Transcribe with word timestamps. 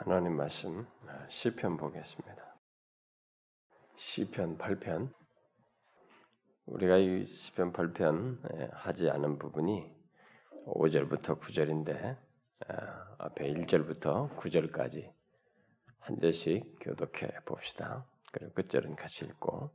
하나님 0.00 0.36
말씀 0.36 0.86
시편 1.28 1.76
보겠습니다. 1.76 2.56
시편 3.96 4.56
8편 4.56 5.12
우리가 6.66 6.98
이 6.98 7.24
시편 7.24 7.72
8편 7.72 8.38
예, 8.54 8.68
하지 8.74 9.10
않은 9.10 9.40
부분이 9.40 9.92
5절부터 10.66 11.40
9절인데 11.40 12.16
아, 12.68 13.16
앞에 13.18 13.52
1절부터 13.52 14.36
9절까지 14.36 15.12
한 15.98 16.20
절씩 16.20 16.76
교독해 16.80 17.32
봅시다. 17.44 18.06
그리고 18.30 18.52
끝절은 18.52 18.94
같이 18.94 19.24
읽고 19.24 19.72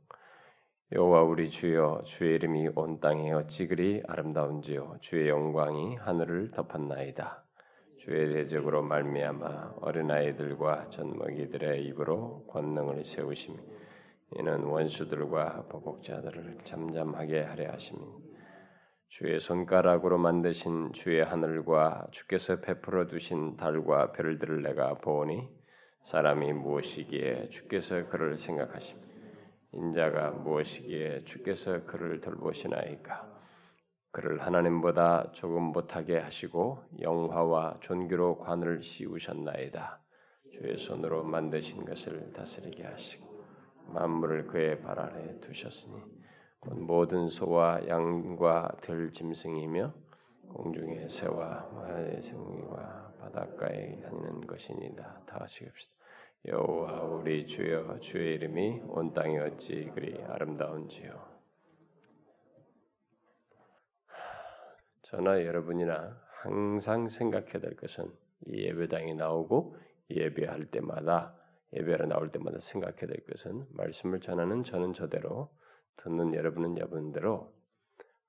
여호와 0.92 1.22
우리 1.22 1.50
주여 1.50 2.00
주의 2.06 2.36
이름이 2.36 2.70
온 2.76 2.98
땅에 2.98 3.30
어찌 3.32 3.66
그리 3.66 4.02
아름다운지요 4.08 5.00
주의 5.02 5.28
영광이 5.28 5.96
하늘을 5.96 6.50
덮었나이다. 6.50 7.43
주의 8.04 8.34
대적으로 8.34 8.82
말미암아 8.82 9.76
어린아이들과 9.80 10.90
젖먹이들의 10.90 11.86
입으로 11.86 12.44
권능을 12.48 13.02
세우심이 13.02 13.56
이는 14.32 14.62
원수들과 14.64 15.68
보복자들을 15.70 16.58
잠잠하게 16.64 17.40
하려 17.40 17.72
하심이 17.72 18.04
주의 19.08 19.40
손가락으로 19.40 20.18
만드신 20.18 20.92
주의 20.92 21.24
하늘과 21.24 22.08
주께서 22.10 22.60
베풀어 22.60 23.06
두신 23.06 23.56
달과 23.56 24.12
별들을 24.12 24.62
내가 24.62 24.92
보니 24.98 25.48
사람이 26.02 26.52
무엇이기에 26.52 27.48
주께서 27.48 28.06
그를 28.10 28.36
생각하심 28.36 28.98
인자가 29.72 30.30
무엇이기에 30.32 31.24
주께서 31.24 31.86
그를 31.86 32.20
돌보시나이까 32.20 33.33
그를 34.14 34.40
하나님보다 34.42 35.32
조금 35.32 35.72
못하게 35.72 36.18
하시고 36.18 36.78
영화와 37.00 37.78
존귀로 37.80 38.38
관을 38.38 38.80
씌우셨나이다. 38.80 40.00
주의 40.52 40.78
손으로 40.78 41.24
만드신 41.24 41.84
것을 41.84 42.32
다스리게 42.32 42.84
하시고 42.84 43.26
만물을 43.88 44.46
그의 44.46 44.80
발 44.82 45.00
아래 45.00 45.40
두셨으니 45.40 46.00
곧 46.60 46.78
모든 46.78 47.28
소와 47.28 47.88
양과 47.88 48.76
들 48.82 49.10
짐승이며 49.10 49.92
공중의 50.52 51.10
새와 51.10 51.68
마의 51.74 52.22
생이와 52.22 53.14
바닷가에 53.18 54.00
다니는 54.00 54.46
것이니다. 54.46 55.22
다 55.26 55.44
읍시다. 55.44 55.92
여호와 56.46 57.02
우리 57.02 57.48
주여 57.48 57.98
주의 57.98 58.34
이름이 58.34 58.82
온 58.86 59.12
땅에 59.12 59.40
어찌 59.40 59.90
그리 59.92 60.22
아름다운지요. 60.22 61.33
저나 65.04 65.44
여러분이나 65.44 66.18
항상 66.40 67.08
생각해야 67.08 67.60
될 67.60 67.76
것은 67.76 68.10
이 68.46 68.64
예배당에 68.64 69.12
나오고 69.14 69.76
예배할 70.08 70.70
때마다 70.70 71.36
예배로 71.74 72.06
나올 72.06 72.32
때마다 72.32 72.58
생각해야 72.58 73.06
될 73.06 73.24
것은 73.26 73.66
말씀을 73.70 74.20
전하는 74.20 74.62
저는 74.62 74.94
저대로 74.94 75.54
듣는 75.96 76.34
여러분은 76.34 76.78
여러분대로 76.78 77.52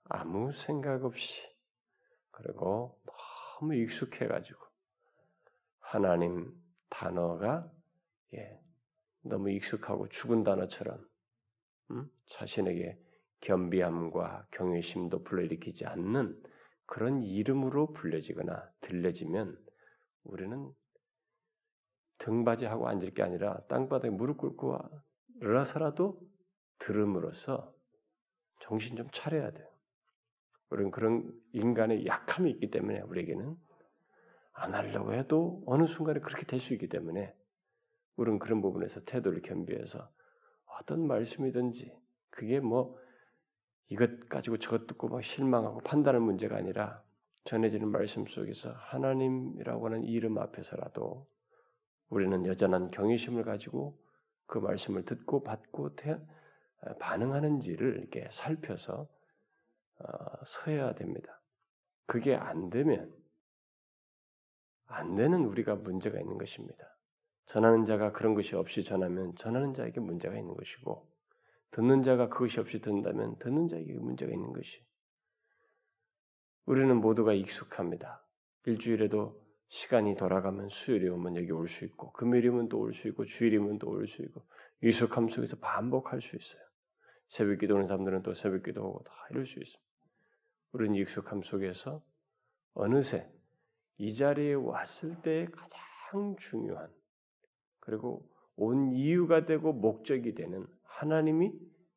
아무 0.03 0.51
생각 0.51 1.05
없이 1.05 1.43
그리고 2.31 2.99
너무 3.59 3.75
익숙해가지고 3.75 4.59
하나님 5.79 6.53
단어가 6.89 7.71
예, 8.33 8.59
너무 9.21 9.49
익숙하고 9.49 10.09
죽은 10.09 10.43
단어처럼 10.43 11.07
음? 11.91 12.11
자신에게 12.27 12.99
겸비함과 13.39 14.47
경외심도 14.51 15.23
불러일으키지 15.23 15.85
않는 15.85 16.41
그런 16.85 17.23
이름으로 17.23 17.93
불려지거나 17.93 18.71
들려지면 18.81 19.57
우리는 20.23 20.71
등받이 22.19 22.65
하고 22.65 22.87
앉을 22.87 23.13
게 23.13 23.23
아니라 23.23 23.59
땅바닥에 23.67 24.09
무릎 24.09 24.37
꿇고 24.37 24.79
일어서라도 25.41 26.21
들음으로써 26.79 27.73
정신 28.61 28.95
좀 28.95 29.07
차려야 29.11 29.51
돼요. 29.51 29.67
우리는 30.69 30.91
그런 30.91 31.31
인간의 31.53 32.05
약함이 32.05 32.49
있기 32.51 32.71
때문에 32.71 33.01
우리에게는 33.01 33.55
안 34.53 34.73
하려고 34.73 35.13
해도 35.13 35.63
어느 35.67 35.85
순간에 35.85 36.19
그렇게 36.19 36.45
될 36.45 36.59
수 36.59 36.73
있기 36.73 36.87
때문에 36.87 37.35
우리는 38.15 38.39
그런 38.39 38.61
부분에서 38.61 39.01
태도를 39.01 39.41
겸비해서 39.41 40.09
어떤 40.79 41.05
말씀이든지 41.07 41.93
그게 42.29 42.59
뭐 42.59 42.97
이것 43.89 44.27
가지고 44.29 44.57
저것 44.57 44.87
듣고 44.87 45.09
막 45.09 45.23
실망하고 45.23 45.79
판단할 45.81 46.21
문제가 46.21 46.57
아니라 46.57 47.03
전해지는 47.43 47.89
말씀 47.91 48.25
속에서 48.25 48.71
하나님이라고 48.71 49.85
하는 49.85 50.03
이름 50.03 50.37
앞에서라도 50.37 51.27
우리는 52.09 52.45
여전한 52.45 52.91
경외심을 52.91 53.43
가지고 53.43 53.99
그 54.47 54.57
말씀을 54.57 55.05
듣고 55.05 55.43
받고 55.43 55.95
태, 55.95 56.19
반응하는지를 56.99 57.97
이렇게 57.99 58.27
살펴서 58.31 59.07
어, 59.99 60.45
서야 60.45 60.93
됩니다. 60.95 61.41
그게 62.05 62.35
안 62.35 62.69
되면 62.69 63.13
안 64.87 65.15
되는 65.15 65.45
우리가 65.45 65.75
문제가 65.75 66.19
있는 66.19 66.37
것입니다. 66.37 66.95
전하는 67.45 67.85
자가 67.85 68.11
그런 68.11 68.33
것이 68.33 68.55
없이 68.55 68.83
전하면 68.83 69.35
전하는 69.35 69.73
자에게 69.73 69.99
문제가 69.99 70.35
있는 70.37 70.55
것이고 70.55 71.07
듣는 71.71 72.03
자가 72.03 72.29
그것이 72.29 72.59
없이 72.59 72.79
듣는다면 72.79 73.37
듣는 73.39 73.67
자에게 73.67 73.93
문제가 73.93 74.31
있는 74.31 74.53
것이. 74.53 74.81
우리는 76.65 76.95
모두가 76.97 77.33
익숙합니다. 77.33 78.23
일주일에도 78.65 79.39
시간이 79.67 80.15
돌아가면 80.15 80.69
수요일이 80.69 81.09
오면 81.09 81.35
여기 81.35 81.51
올 81.51 81.67
수 81.67 81.85
있고 81.85 82.11
금요일이면 82.13 82.69
또 82.69 82.79
올 82.79 82.93
수 82.93 83.07
있고 83.09 83.25
주일이면 83.25 83.79
또 83.79 83.89
올 83.89 84.07
수 84.07 84.21
있고 84.23 84.43
익숙함 84.81 85.29
속에서 85.29 85.57
반복할 85.57 86.21
수 86.21 86.35
있어요. 86.35 86.61
새벽 87.27 87.59
기도하는 87.59 87.87
사람들은 87.87 88.21
또 88.23 88.33
새벽 88.33 88.63
기도하고 88.63 89.03
다 89.03 89.11
이럴 89.31 89.45
수 89.45 89.59
있습니다. 89.59 89.81
우리는 90.71 90.95
익숙함 90.95 91.41
속에서 91.43 92.03
어느새 92.73 93.29
이 93.97 94.13
자리에 94.15 94.53
왔을 94.53 95.21
때 95.21 95.47
가장 95.51 96.35
중요한 96.37 96.89
그리고 97.79 98.27
온 98.55 98.91
이유가 98.91 99.45
되고 99.45 99.73
목적이 99.73 100.33
되는 100.35 100.65
하나님이 100.95 101.51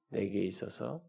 내게 0.09 0.45
있어서 0.45 1.05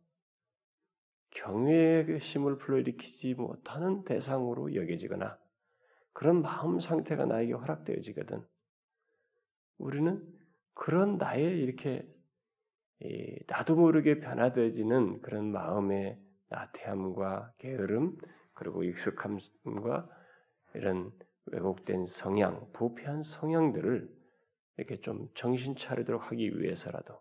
경외의 1.31 2.19
심을 2.19 2.57
불러일으키지 2.57 3.33
못하는 3.33 4.03
대상으로 4.03 4.75
여겨지거나 4.75 5.37
그런 6.13 6.41
마음 6.41 6.79
상태가 6.79 7.25
나에게 7.25 7.53
허락되어지거든. 7.53 8.45
우리는 9.77 10.23
그런 10.73 11.17
나의 11.17 11.59
이렇게 11.59 12.07
나도 13.47 13.75
모르게 13.75 14.19
변화되어지는 14.19 15.21
그런 15.21 15.51
마음의 15.51 16.19
나태함과 16.49 17.53
게으름 17.57 18.17
그리고 18.53 18.83
익숙함과 18.83 20.09
이런 20.75 21.11
왜곡된 21.45 22.05
성향, 22.05 22.71
부패한 22.73 23.23
성향들을 23.23 24.09
이렇게 24.77 24.99
좀 25.01 25.27
정신 25.33 25.75
차리도록 25.75 26.31
하기 26.31 26.59
위해서라도 26.59 27.19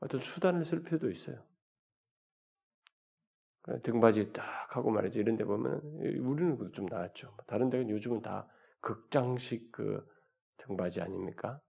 어떤 0.00 0.20
수단을 0.20 0.64
쓸 0.64 0.82
필요도 0.82 1.10
있어요. 1.10 1.42
등받이 3.82 4.32
딱 4.32 4.44
하고 4.76 4.90
말이죠. 4.90 5.20
이런 5.20 5.36
데 5.36 5.44
보면 5.44 5.80
우리는 6.20 6.72
좀 6.72 6.86
나았죠. 6.86 7.36
다른 7.46 7.70
데는 7.70 7.90
요즘은 7.90 8.22
다 8.22 8.48
극장식 8.80 9.70
그 9.72 10.06
등받이 10.58 11.00
아닙니까? 11.00 11.60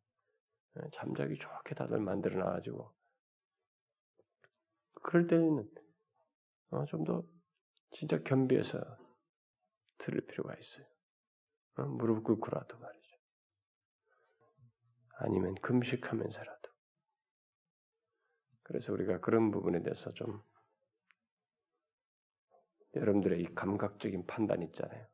예, 0.77 0.89
잠자기 0.93 1.37
좋게 1.37 1.75
다들 1.75 1.99
만들어 1.99 2.39
놔가지고 2.39 2.93
그럴 5.03 5.27
때는 5.27 5.69
어, 6.71 6.85
좀 6.85 7.03
더 7.03 7.23
진짜 7.91 8.21
겸비해서 8.23 8.79
들을 9.97 10.25
필요가 10.27 10.55
있어요. 10.57 10.85
어, 11.77 11.83
무릎 11.83 12.23
꿇고라도 12.23 12.77
말이죠. 12.79 13.17
아니면 15.19 15.55
금식하면서라도. 15.61 16.60
그래서 18.71 18.93
우리가 18.93 19.19
그런 19.19 19.51
부분에 19.51 19.83
대해서 19.83 20.13
좀 20.13 20.41
여러분들의 22.95 23.41
이 23.41 23.53
감각적인 23.53 24.25
판단 24.27 24.61
있잖아요. 24.63 25.05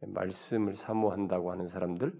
말씀을 0.00 0.76
사모한다고 0.76 1.52
하는 1.52 1.68
사람들, 1.68 2.18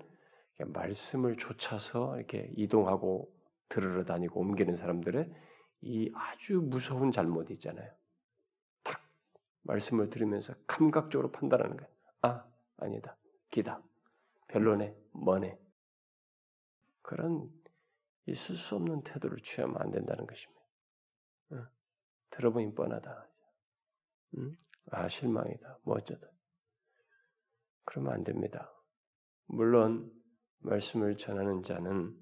말씀을 0.58 1.36
좇아서 1.36 2.16
이렇게 2.18 2.52
이동하고 2.56 3.34
들으러 3.70 4.04
다니고 4.04 4.38
옮기는 4.38 4.76
사람들의 4.76 5.32
이 5.80 6.12
아주 6.14 6.60
무서운 6.62 7.10
잘못 7.10 7.50
있잖아요. 7.52 7.90
탁 8.82 9.00
말씀을 9.62 10.10
들으면서 10.10 10.52
감각적으로 10.66 11.32
판단하는 11.32 11.78
거예요. 11.78 11.90
아, 12.20 12.46
아니다. 12.76 13.16
기다. 13.50 13.82
별로네. 14.48 14.94
뭐네. 15.12 15.58
그런 17.00 17.50
있을 18.26 18.56
수 18.56 18.76
없는 18.76 19.04
태도를 19.04 19.38
취하면 19.38 19.80
안 19.80 19.90
된다는 19.90 20.26
것입니다. 20.26 20.55
들어보니 22.30 22.74
뻔하다. 22.74 23.28
음? 24.38 24.56
아 24.90 25.08
실망이다. 25.08 25.78
뭐 25.82 25.96
어쩌다. 25.96 26.26
그러면 27.84 28.12
안 28.12 28.24
됩니다. 28.24 28.72
물론 29.46 30.12
말씀을 30.58 31.16
전하는 31.16 31.62
자는 31.62 32.16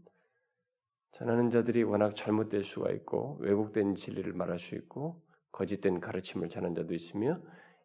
전하는 1.13 1.51
자들이 1.51 1.85
워낙 1.85 2.17
잘못될 2.17 2.65
수가 2.65 2.91
있고 2.91 3.39
왜곡된 3.41 3.95
진리를 3.95 4.33
말할 4.33 4.59
수 4.59 4.75
있고 4.75 5.23
거짓된 5.53 6.01
가르침을 6.01 6.49
전하는 6.49 6.75
자도 6.75 6.93
있으며 6.95 7.41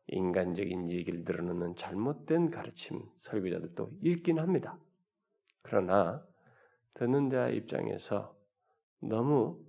인간적인 0.08 0.90
얘기를 0.90 1.24
늘어놓는 1.24 1.76
잘못된 1.76 2.50
가르침 2.50 3.04
설교자들도 3.18 4.00
있긴 4.04 4.40
합니다. 4.40 4.80
그러나 5.62 6.26
듣는 6.96 7.30
자 7.30 7.50
입장에서 7.50 8.36
너무 9.00 9.64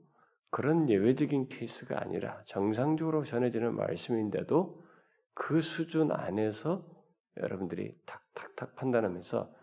그런 0.50 0.88
예외적인 0.88 1.48
케이스가 1.48 2.00
아니라 2.00 2.42
정상적으로 2.46 3.24
전해지는 3.24 3.74
말씀인데도 3.74 4.82
그 5.34 5.60
수준 5.60 6.10
안에서 6.10 6.84
여러분들이 7.36 7.96
탁탁탁 8.04 8.74
판단하면서 8.74 9.54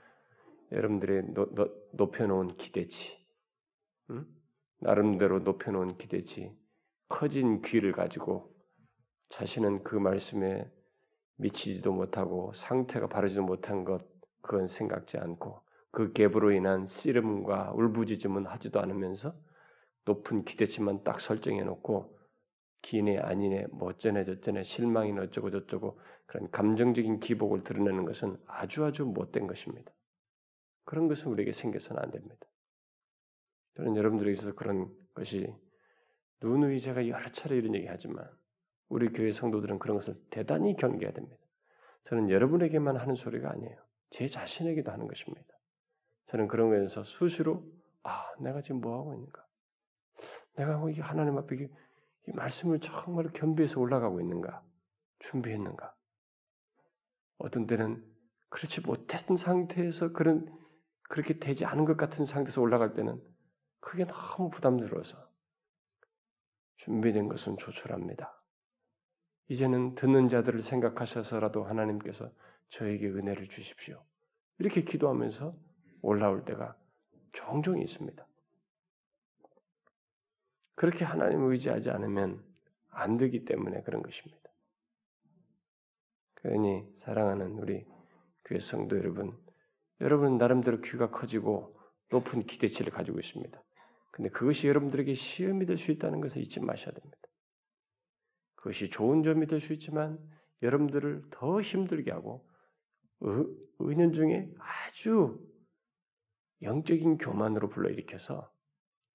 여러분들의 0.72 1.34
노, 1.34 1.54
노, 1.54 1.70
높여놓은 1.94 2.56
기대치, 2.58 3.18
음? 4.10 4.26
나름대로 4.80 5.40
높여놓은 5.40 5.98
기대치, 5.98 6.56
커진 7.10 7.62
귀를 7.62 7.92
가지고 7.92 8.54
자신은 9.30 9.84
그 9.84 9.96
말씀에 9.96 10.70
미치지도 11.38 11.94
못하고 11.94 12.52
상태가 12.54 13.08
바르지도 13.08 13.44
못한 13.44 13.84
것 13.84 14.06
그건 14.42 14.68
생각지 14.68 15.18
않고 15.18 15.62
그 15.92 16.14
갭으로 16.14 16.56
인한 16.56 16.86
씨름과 16.86 17.74
울부짖음은 17.76 18.46
하지도 18.46 18.80
않으면서 18.80 19.36
높은 20.08 20.46
기대치만 20.46 21.04
딱 21.04 21.20
설정해 21.20 21.64
놓고 21.64 22.18
기네 22.82 23.20
아니네 23.20 23.68
뭐 23.72 23.90
어쩌네 23.90 24.24
저쩌네 24.24 24.64
실망이나 24.64 25.24
어쩌고 25.24 25.52
저쩌고 25.52 26.00
그런 26.26 26.50
감정적인 26.50 27.20
기복을 27.20 27.64
드러내는 27.64 28.06
것은 28.06 28.38
아주 28.48 28.86
아주 28.86 29.06
못된 29.06 29.48
것입니다. 29.48 29.92
그런 30.86 31.10
것은 31.10 31.30
우리에게 31.32 31.52
생겨서는 31.52 32.02
안 32.02 32.12
됩니다. 32.12 32.48
저는 33.76 33.98
여러분들에 33.98 34.32
있어서 34.32 34.54
그런 34.56 34.90
것이 35.14 35.54
누누이 36.42 36.80
제가 36.80 37.08
여러 37.10 37.28
차례 37.30 37.58
이런 37.58 37.76
얘기 37.76 37.88
하지만 37.88 38.26
우리 38.88 39.10
교회 39.10 39.32
성도들은 39.34 39.80
그런 39.80 39.98
것을 39.98 40.16
대단히 40.30 40.76
경계해야 40.76 41.14
됩니다. 41.14 41.44
저는 42.04 42.30
여러분에게만 42.30 42.96
하는 42.96 43.16
소리가 43.16 43.52
아니에요. 43.52 43.76
제 44.10 44.28
자신에게도 44.28 44.92
하는 44.92 45.08
것입니다. 45.08 45.46
저는 46.28 46.48
그런 46.48 46.70
거에서 46.70 47.04
수시로 47.04 47.70
아 48.04 48.32
내가 48.40 48.62
지금 48.62 48.80
뭐 48.80 48.98
하고 48.98 49.14
있는가? 49.14 49.47
내가 50.58 50.78
뭐이 50.78 51.00
하나님 51.00 51.38
앞에 51.38 51.56
이 51.56 52.32
말씀을 52.34 52.80
정말 52.80 53.30
겸비해서 53.32 53.80
올라가고 53.80 54.20
있는가? 54.20 54.64
준비했는가? 55.20 55.96
어떤 57.38 57.68
때는 57.68 58.04
그렇지 58.50 58.82
못한 58.82 59.38
상태에서 59.38 60.12
그런 60.12 60.48
그렇게 61.04 61.40
되지 61.40 61.66
않은 61.66 61.86
것 61.86 61.96
같은 61.96 62.26
상태에서 62.26 62.62
올라갈 62.62 62.94
때는 62.94 63.22
그게 63.80 64.06
너무 64.06 64.50
부담스러워서 64.50 65.18
준비된 66.78 67.30
것은 67.30 67.58
조촐합니다. 67.58 68.34
이제는 69.50 69.96
듣는 69.96 70.28
자들을 70.28 70.62
생각하셔서라도 70.62 71.64
하나님께서 71.64 72.30
저에게 72.70 73.08
은혜를 73.08 73.48
주십시오. 73.48 74.04
이렇게 74.58 74.82
기도하면서 74.84 75.56
올라올 76.02 76.44
때가 76.44 76.76
종종 77.32 77.80
있습니다. 77.80 78.28
그렇게 80.78 81.04
하나님을 81.06 81.54
의지하지 81.54 81.90
않으면 81.90 82.46
안 82.90 83.18
되기 83.18 83.46
때문에 83.46 83.82
그런 83.82 84.04
것입니다. 84.04 84.40
그러니 86.36 86.86
사랑하는 86.98 87.58
우리 87.58 87.84
교회 88.46 88.60
성도 88.60 88.96
여러분, 88.96 89.36
여러분 90.02 90.38
나름대로 90.38 90.80
귀가 90.82 91.10
커지고 91.10 91.76
높은 92.12 92.44
기대치를 92.44 92.92
가지고 92.92 93.20
있습니다. 93.20 93.60
근데 94.12 94.30
그것이 94.30 94.68
여러분들에게 94.68 95.16
시험이 95.16 95.66
될 95.66 95.80
수 95.80 95.90
있다는 95.92 96.22
것을 96.22 96.42
잊지 96.42 96.60
마셔야 96.62 96.94
됩니다. 96.94 97.18
그것이 98.56 98.92
좋은 98.92 99.24
점이 99.24 99.48
될 99.48 99.60
수 99.60 99.74
있지만 99.74 100.20
여러분들을 100.62 101.24
더 101.32 101.60
힘들게 101.60 102.12
하고 102.12 102.48
의년 103.80 104.14
중에 104.14 104.48
아주 104.60 105.44
영적인 106.62 107.18
교만으로 107.18 107.68
불러일으켜서 107.68 108.52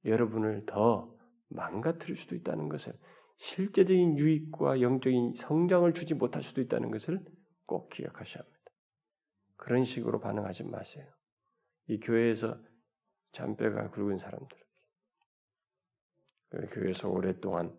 여러분을 0.04 0.66
더 0.66 1.11
망가뜨릴 1.54 2.16
수도 2.16 2.34
있다는 2.34 2.68
것을 2.68 2.92
실제적인 3.36 4.18
유익과 4.18 4.80
영적인 4.80 5.34
성장을 5.34 5.92
주지 5.94 6.14
못할 6.14 6.42
수도 6.42 6.60
있다는 6.60 6.90
것을 6.90 7.24
꼭 7.66 7.88
기억하셔야 7.90 8.42
합니다. 8.42 8.58
그런 9.56 9.84
식으로 9.84 10.20
반응하지 10.20 10.64
마세요. 10.64 11.06
이 11.86 11.98
교회에서 11.98 12.58
잔뼈가 13.32 13.90
굵은 13.90 14.18
사람들, 14.18 14.58
그 16.50 16.68
교회에서 16.68 17.08
오랫동안 17.08 17.76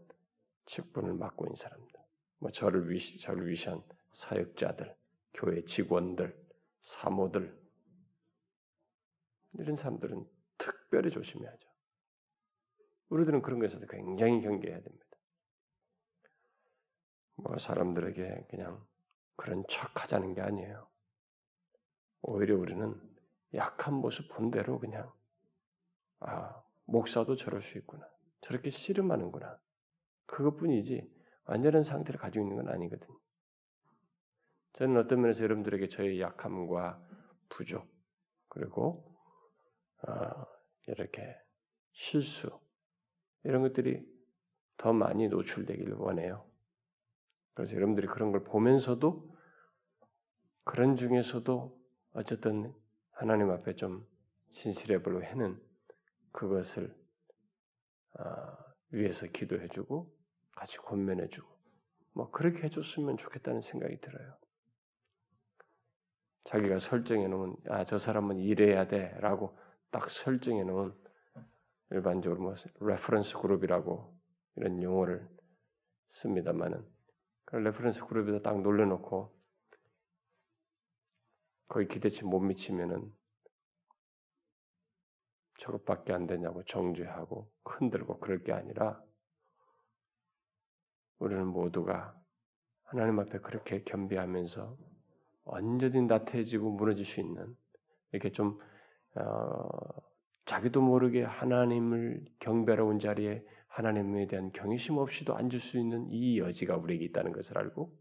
직분을 0.66 1.14
맡고 1.14 1.46
있는 1.46 1.56
사람들, 1.56 2.00
뭐 2.40 2.52
저를 2.52 2.90
위시, 2.90 3.20
저를 3.20 3.48
위시한 3.48 3.82
사역자들, 4.14 4.96
교회 5.34 5.64
직원들, 5.64 6.36
사모들 6.82 7.62
이런 9.60 9.76
사람들은 9.76 10.26
특별히 10.58 11.12
조심해야죠. 11.12 11.73
우리들은 13.10 13.42
그런 13.42 13.60
것에 13.60 13.78
서 13.78 13.86
굉장히 13.88 14.42
경계해야 14.42 14.82
됩니다. 14.82 15.06
뭐 17.36 17.58
사람들에게 17.58 18.48
그냥 18.50 18.86
그런 19.36 19.64
척 19.70 20.02
하자는 20.02 20.34
게 20.34 20.42
아니에요. 20.42 20.88
오히려 22.22 22.58
우리는 22.58 23.00
약한 23.54 23.96
모습 23.96 24.30
본대로 24.30 24.80
그냥 24.80 25.12
아 26.20 26.64
목사도 26.86 27.36
저럴 27.36 27.62
수 27.62 27.78
있구나 27.78 28.08
저렇게 28.42 28.70
씨름하는구나 28.70 29.60
그것뿐이지 30.26 31.12
완전한 31.46 31.84
상태를 31.84 32.20
가지고 32.20 32.46
있는 32.46 32.64
건 32.64 32.74
아니거든요. 32.74 33.18
저는 34.74 34.98
어떤 34.98 35.22
면에서 35.22 35.44
여러분들에게 35.44 35.88
저의 35.88 36.20
약함과 36.20 37.00
부족 37.50 37.88
그리고 38.48 39.06
어, 40.08 40.46
이렇게 40.88 41.38
실수 41.92 42.60
이런 43.44 43.62
것들이 43.62 44.06
더 44.78 44.94
많이 44.94 45.28
노출되기를 45.28 45.96
원해요. 45.96 46.46
그래서 47.54 47.76
여러분들이 47.76 48.08
그런 48.08 48.32
걸 48.32 48.44
보면서도 48.44 49.32
그런 50.64 50.96
중에서도 50.96 51.80
어쨌든 52.14 52.74
하나님 53.12 53.52
앞에 53.52 53.76
좀 53.76 54.08
진실해 54.52 55.02
보려고 55.02 55.24
해는 55.24 55.62
그것을 56.32 56.96
어, 58.20 58.58
위해서 58.90 59.28
기도해주고 59.28 60.16
같이 60.56 60.78
권면해주고 60.78 61.54
뭐 62.14 62.32
그렇게 62.32 62.64
해줬으면 62.64 63.18
좋겠다는 63.18 63.62
생각이 63.62 64.00
들어요. 64.00 64.38
자기가 66.46 66.80
설정해 66.80 67.28
놓은 67.28 67.56
아 67.70 67.86
저 67.86 67.98
사람은 67.98 68.38
이래야 68.38 68.88
돼라고 68.88 69.58
딱 69.92 70.10
설정해 70.10 70.64
놓은 70.64 70.94
일반적으로 71.94 72.42
뭐 72.42 72.56
reference 72.82 73.38
group이라고 73.38 74.20
이런 74.56 74.82
용어를 74.82 75.30
씁니다만은 76.10 76.84
그 77.46 77.56
reference 77.58 78.06
group에다 78.06 78.42
딱 78.42 78.62
올려놓고 78.62 79.32
거기 81.68 81.88
기대치 81.88 82.26
못 82.26 82.40
미치면은 82.40 83.14
저것밖에 85.60 86.14
안 86.14 86.26
되냐고 86.26 86.64
정죄하고 86.64 87.52
흔들고 87.64 88.20
그럴 88.20 88.44
게 88.44 88.52
아니라 88.52 89.02
우리는 91.20 91.46
모두가 91.48 92.20
하나님 92.84 93.20
앞에 93.20 93.40
그렇게 93.40 93.84
겸비하면서 93.84 94.78
언제든 95.46 96.08
나태해지고 96.08 96.72
무너질 96.72 97.06
수 97.06 97.22
있는 97.22 97.56
이렇게 98.12 98.32
좀 98.32 98.60
어, 99.16 100.13
자기도 100.46 100.82
모르게 100.82 101.24
하나님을 101.24 102.26
경배하러 102.40 102.86
온 102.86 103.00
자리에 103.00 103.46
하나님에 103.68 104.28
대한 104.28 104.52
경외심 104.52 104.98
없이도 104.98 105.36
앉을 105.36 105.60
수 105.60 105.80
있는 105.80 106.08
이 106.12 106.40
여지가 106.40 106.78
우리에게 106.78 107.06
있다는 107.06 107.32
것을 107.32 107.58
알고 107.58 107.98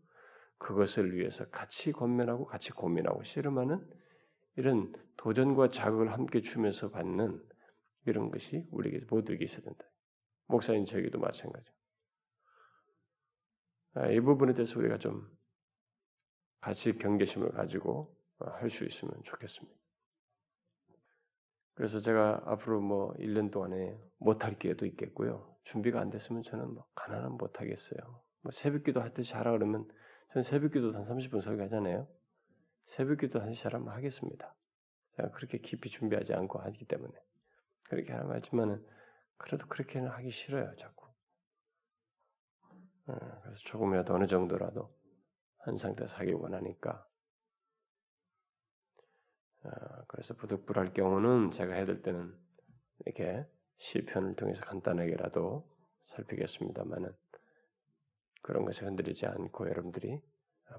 그것을 0.58 1.16
위해서 1.16 1.48
같이 1.48 1.92
권면하고 1.92 2.46
같이 2.46 2.72
고민하고 2.72 3.22
씨름하는 3.22 3.84
이런 4.56 4.92
도전과 5.16 5.68
자극을 5.68 6.12
함께 6.12 6.40
주면서 6.40 6.90
받는 6.90 7.42
이런 8.06 8.30
것이 8.30 8.66
우리에게 8.70 9.06
모두에게 9.08 9.44
있어야 9.44 9.62
된다. 9.62 9.84
목사님 10.46 10.84
저에게도 10.84 11.18
마찬가지. 11.18 11.70
아, 13.94 14.08
이 14.08 14.20
부분에 14.20 14.54
대해서 14.54 14.78
우리가 14.78 14.98
좀 14.98 15.26
같이 16.60 16.92
경계심을 16.92 17.52
가지고 17.52 18.16
할 18.38 18.68
수 18.70 18.84
있으면 18.84 19.14
좋겠습니다. 19.24 19.81
그래서 21.74 22.00
제가 22.00 22.42
앞으로 22.44 22.80
뭐 22.80 23.14
1년 23.14 23.50
동안에 23.50 23.98
못할 24.18 24.58
기회도 24.58 24.86
있겠고요. 24.86 25.56
준비가 25.64 26.00
안 26.00 26.10
됐으면 26.10 26.42
저는 26.42 26.74
뭐 26.74 26.86
가난은 26.94 27.32
못하겠어요. 27.32 27.98
뭐 28.42 28.52
새벽기도 28.52 29.00
하듯이 29.00 29.34
하라 29.34 29.52
그러면 29.52 29.88
저는 30.32 30.42
새벽기도 30.42 30.92
한 30.94 31.04
30분 31.04 31.40
설교하잖아요. 31.42 32.08
새벽기도 32.86 33.40
한 33.40 33.54
시간 33.54 33.86
하겠습니다. 33.88 34.54
제가 35.16 35.30
그렇게 35.30 35.58
깊이 35.58 35.88
준비하지 35.88 36.34
않고 36.34 36.58
하기 36.58 36.84
때문에 36.86 37.12
그렇게 37.84 38.12
하지만은 38.12 38.84
그래도 39.36 39.66
그렇게는 39.66 40.08
하기 40.08 40.30
싫어요, 40.30 40.74
자꾸. 40.76 41.06
어, 43.06 43.40
그래서 43.42 43.58
조금이라도 43.60 44.14
어느 44.14 44.26
정도라도 44.26 44.94
한 45.58 45.76
상태에서 45.76 46.16
하길 46.16 46.34
원하니까. 46.34 47.06
어, 49.64 49.70
그래서 50.08 50.34
부득불할 50.34 50.92
경우는 50.92 51.50
제가 51.52 51.74
해야 51.74 51.86
될 51.86 52.02
때는 52.02 52.36
이렇게 53.00 53.46
시편을 53.78 54.36
통해서 54.36 54.62
간단하게라도 54.62 55.68
살피겠습니다만은 56.06 57.12
그런 58.42 58.64
것에 58.64 58.84
흔들리지 58.84 59.26
않고 59.26 59.68
여러분들이 59.68 60.20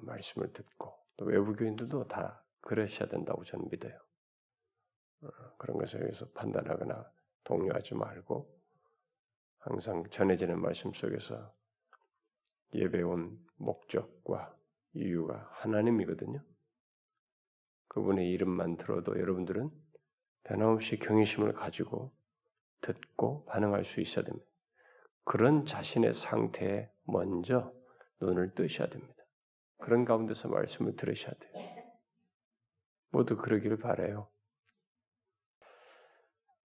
말씀을 0.02 0.52
듣고 0.54 0.94
또 1.18 1.26
외부 1.26 1.56
교인들도 1.56 2.08
다 2.08 2.44
그러셔야 2.62 3.08
된다고 3.08 3.44
저는 3.44 3.70
믿어요. 3.70 3.98
어, 5.22 5.28
그런 5.58 5.78
것에 5.78 6.00
의해서 6.00 6.30
판단하거나 6.32 7.10
동요하지 7.44 7.96
말고 7.96 8.54
항상 9.60 10.04
전해지는 10.10 10.60
말씀 10.60 10.94
속에서 10.94 11.54
예배 12.74 13.02
온 13.04 13.40
목적과 13.56 14.56
이유가 14.94 15.48
하나님이거든요. 15.54 16.44
그분의 17.94 18.30
이름만 18.32 18.76
들어도 18.78 19.20
여러분들은 19.20 19.70
변함없이 20.44 20.98
경외심을 20.98 21.54
가지고 21.54 22.12
듣고 22.82 23.46
반응할 23.46 23.86
수 23.86 24.02
있어야 24.02 24.26
됩니다. 24.26 24.46
그런 25.24 25.66
자신의 25.66 26.14
상태에 26.14 26.90
먼저 27.06 27.74
눈을 28.20 28.56
뜨셔야 28.56 28.90
됩니다. 28.90 29.24
그런 29.78 30.06
가운데서 30.06 30.50
말씀을 30.50 30.96
들으셔야 30.96 31.34
돼요. 31.34 31.64
모두 33.10 33.38
그러기를 33.38 33.78
바래요. 33.78 34.28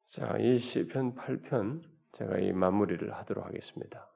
자, 0.04 0.38
이 0.38 0.58
시편 0.58 1.14
8편 1.14 1.82
제가 2.12 2.38
이 2.38 2.52
마무리를 2.52 3.12
하도록 3.12 3.44
하겠습니다. 3.44 4.10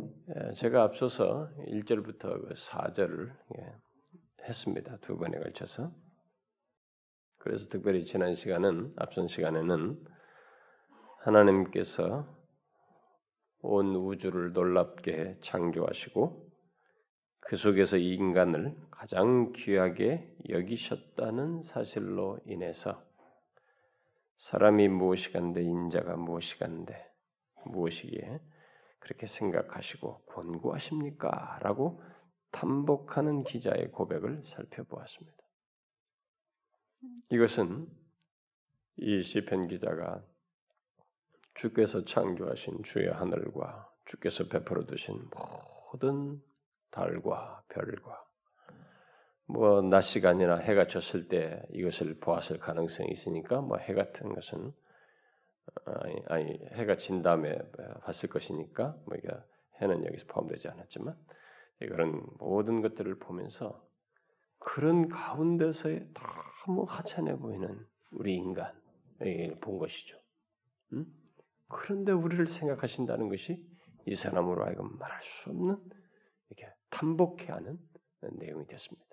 예, 0.00 0.52
제가 0.52 0.82
앞서서 0.82 1.50
1절부터 1.66 2.52
4절을 2.52 3.34
예, 3.58 3.74
했습니다. 4.50 4.96
두 5.00 5.16
번에 5.16 5.38
걸쳐서. 5.38 5.92
그래서 7.38 7.68
특별히 7.68 8.04
지난 8.04 8.34
시간은 8.34 8.92
앞선 8.96 9.28
시간에는 9.28 10.04
하나님께서 11.20 12.26
온 13.62 13.94
우주를 13.94 14.52
놀랍게 14.52 15.38
창조하시고 15.40 16.50
그 17.40 17.56
속에서 17.56 17.96
인간을 17.96 18.76
가장 18.90 19.52
귀하게 19.52 20.34
여기셨다는 20.48 21.62
사실로 21.62 22.38
인해서 22.46 23.02
사람이 24.38 24.88
무엇이간데 24.88 25.62
인자가 25.62 26.16
무엇이간데 26.16 27.08
무엇이기에 27.66 28.40
그렇게 28.98 29.26
생각하시고 29.26 30.24
권고하십니까? 30.26 31.58
라고 31.62 32.02
탐복하는 32.52 33.44
기자의 33.44 33.90
고백을 33.92 34.42
살펴보았습니다. 34.46 35.38
이것은 37.30 37.86
이 38.96 39.22
시편 39.22 39.68
기자가 39.68 40.22
주께서 41.54 42.04
창조하신 42.04 42.82
주의 42.82 43.08
하늘과 43.08 43.90
주께서 44.06 44.48
베풀어 44.48 44.84
두신 44.84 45.28
모든 45.92 46.42
달과 46.90 47.64
별과 47.68 48.24
뭐 49.46 49.82
낮 49.82 50.02
시간이나 50.02 50.56
해가 50.56 50.86
졌을 50.86 51.28
때 51.28 51.62
이것을 51.70 52.18
보았을 52.20 52.58
가능성이 52.58 53.10
있으니까 53.10 53.60
뭐 53.60 53.78
해 53.78 53.94
같은 53.94 54.34
것은 54.34 54.72
아니, 55.84 56.22
아니 56.28 56.58
해가 56.72 56.96
진 56.96 57.22
다음에 57.22 57.56
봤을 58.02 58.28
것이니까 58.28 58.96
뭐 59.06 59.16
이게 59.16 59.28
해는 59.80 60.04
여기서 60.04 60.26
포함되지 60.26 60.68
않았지만 60.68 61.16
이런 61.80 62.22
모든 62.38 62.82
것들을 62.82 63.18
보면서 63.18 63.82
그런 64.58 65.08
가운데서의 65.08 66.06
너무 66.64 66.84
하찮아 66.84 67.36
보이는 67.36 67.86
우리 68.10 68.34
인간을 68.34 69.58
본 69.60 69.78
것이죠. 69.78 70.18
음? 70.92 71.06
그런데 71.68 72.12
우리를 72.12 72.46
생각하신다는 72.46 73.28
것이 73.28 73.64
이 74.06 74.14
사람으로 74.14 74.64
하여금 74.64 74.98
말할 74.98 75.22
수 75.22 75.50
없는 75.50 75.76
이렇게 76.48 76.72
탐복해 76.90 77.46
하는 77.46 77.78
내용이 78.20 78.66
됐습니다. 78.66 79.06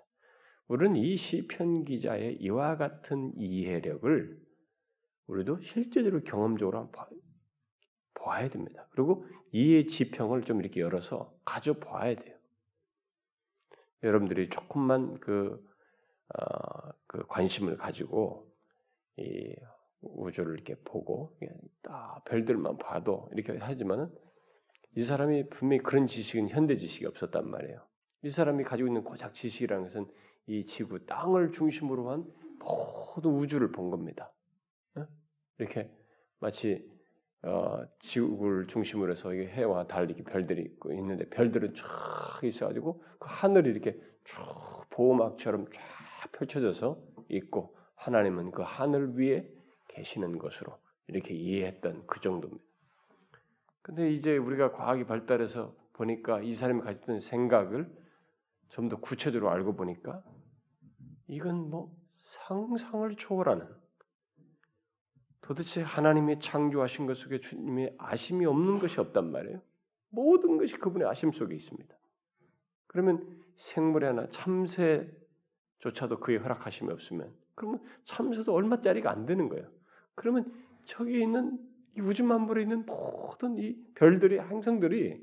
우리는 0.66 0.96
이 0.96 1.16
시편 1.16 1.84
기자의 1.84 2.36
이와 2.40 2.76
같은 2.76 3.32
이해력을 3.36 4.38
우리도 5.28 5.62
실제적으로 5.62 6.22
경험적으로 6.24 6.90
봐야 8.14 8.48
됩니다. 8.48 8.86
그리고 8.90 9.24
이해 9.52 9.86
지평을 9.86 10.42
좀 10.42 10.60
이렇게 10.60 10.80
열어서 10.80 11.34
가져 11.44 11.78
봐야 11.78 12.14
돼요. 12.14 12.37
여러분들이 14.02 14.48
조금만 14.48 15.18
그, 15.20 15.62
어, 16.34 16.90
그 17.06 17.26
관심을 17.26 17.76
가지고 17.76 18.50
이 19.16 19.54
우주를 20.00 20.54
이렇게 20.54 20.76
보고 20.84 21.36
딱 21.82 22.22
별들만 22.24 22.78
봐도 22.78 23.28
이렇게 23.32 23.58
하지만은 23.58 24.10
이 24.96 25.02
사람이 25.02 25.48
분명히 25.48 25.82
그런 25.82 26.06
지식은 26.06 26.48
현대 26.48 26.76
지식이 26.76 27.06
없었단 27.06 27.48
말이에요. 27.48 27.84
이 28.22 28.30
사람이 28.30 28.64
가지고 28.64 28.88
있는 28.88 29.04
고작 29.04 29.34
지식이라는 29.34 29.84
것은 29.84 30.06
이 30.46 30.64
지구 30.64 31.04
땅을 31.04 31.52
중심으로 31.52 32.10
한 32.10 32.24
모든 32.60 33.32
우주를 33.32 33.70
본 33.72 33.90
겁니다. 33.90 34.32
이렇게 35.58 35.90
마치 36.38 36.84
어, 37.42 37.82
지구를 38.00 38.66
중심으로 38.66 39.12
해서 39.12 39.30
해와 39.30 39.86
달 39.86 40.04
이렇게 40.10 40.24
별들이 40.24 40.62
있고 40.62 40.92
있는데 40.92 41.28
별들은 41.28 41.74
쫙 41.74 42.42
있어가지고 42.42 43.02
그 43.18 43.26
하늘이 43.30 43.70
이렇게 43.70 44.00
쭉 44.24 44.36
보호막처럼 44.90 45.66
쫙 45.72 46.32
펼쳐져서 46.32 47.00
있고 47.28 47.76
하나님은 47.94 48.50
그 48.50 48.62
하늘 48.62 49.16
위에 49.16 49.48
계시는 49.88 50.38
것으로 50.38 50.78
이렇게 51.06 51.34
이해했던 51.34 52.06
그 52.06 52.20
정도입니다. 52.20 52.64
근데 53.82 54.10
이제 54.10 54.36
우리가 54.36 54.72
과학이 54.72 55.04
발달해서 55.04 55.74
보니까 55.94 56.40
이 56.42 56.54
사람이 56.54 56.82
가졌던 56.82 57.20
생각을 57.20 57.90
좀 58.68 58.88
더 58.88 59.00
구체적으로 59.00 59.50
알고 59.50 59.76
보니까 59.76 60.22
이건 61.26 61.70
뭐 61.70 61.94
상상을 62.18 63.16
초월하는 63.16 63.66
도대체 65.40 65.82
하나님이 65.82 66.40
창조하신 66.40 67.06
것 67.06 67.16
속에 67.16 67.40
주님의 67.40 67.94
아심이 67.98 68.44
없는 68.46 68.78
것이 68.78 69.00
없단 69.00 69.30
말이에요. 69.30 69.60
모든 70.10 70.56
것이 70.56 70.76
그분의 70.76 71.08
아심 71.08 71.32
속에 71.32 71.54
있습니다. 71.54 71.96
그러면 72.86 73.42
생물의 73.56 74.08
하나 74.08 74.28
참새조차도 74.28 76.20
그의 76.20 76.38
허락하심이 76.38 76.90
없으면 76.90 77.32
그러면 77.54 77.80
참새도 78.04 78.52
얼마짜리가 78.52 79.10
안 79.10 79.26
되는 79.26 79.48
거예요. 79.48 79.68
그러면 80.14 80.52
저기 80.84 81.20
있는 81.20 81.58
이 81.96 82.00
우주 82.00 82.24
만물에 82.24 82.62
있는 82.62 82.86
모든 82.86 83.58
이 83.58 83.76
별들이 83.94 84.38
행성들이 84.38 85.20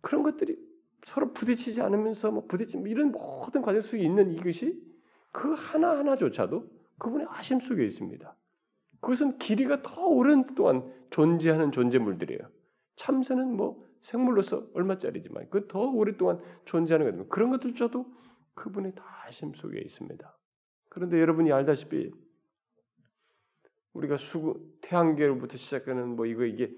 그런 0.00 0.22
것들이 0.22 0.56
서로 1.04 1.32
부딪히지 1.32 1.80
않으면서 1.80 2.30
뭐 2.30 2.46
부딪히 2.46 2.78
이런 2.86 3.12
모든 3.12 3.62
과정 3.62 3.80
속에 3.80 4.02
있는 4.02 4.32
이것이 4.32 4.80
그 5.30 5.52
하나 5.52 5.98
하나조차도 5.98 6.70
그분의 6.98 7.26
아심 7.30 7.60
속에 7.60 7.84
있습니다. 7.86 8.36
그것은 9.02 9.38
길이가 9.38 9.82
더 9.82 10.06
오랜 10.06 10.46
동안 10.54 10.90
존재하는 11.10 11.72
존재물들이에요. 11.72 12.40
참새는 12.96 13.56
뭐 13.56 13.84
생물로서 14.00 14.68
얼마짜리지만 14.74 15.50
그 15.50 15.68
더 15.68 15.80
오랫동안 15.80 16.40
존재하는 16.64 17.06
거거든요. 17.06 17.28
그런 17.28 17.50
것들조차도 17.50 18.06
그분의 18.54 18.94
다심 18.94 19.54
속에 19.54 19.80
있습니다. 19.80 20.38
그런데 20.88 21.20
여러분이 21.20 21.52
알다시피 21.52 22.12
우리가 23.94 24.16
수구 24.18 24.60
태양계로부터 24.82 25.56
시작하는 25.56 26.16
뭐 26.16 26.26
이거 26.26 26.44
이게 26.44 26.70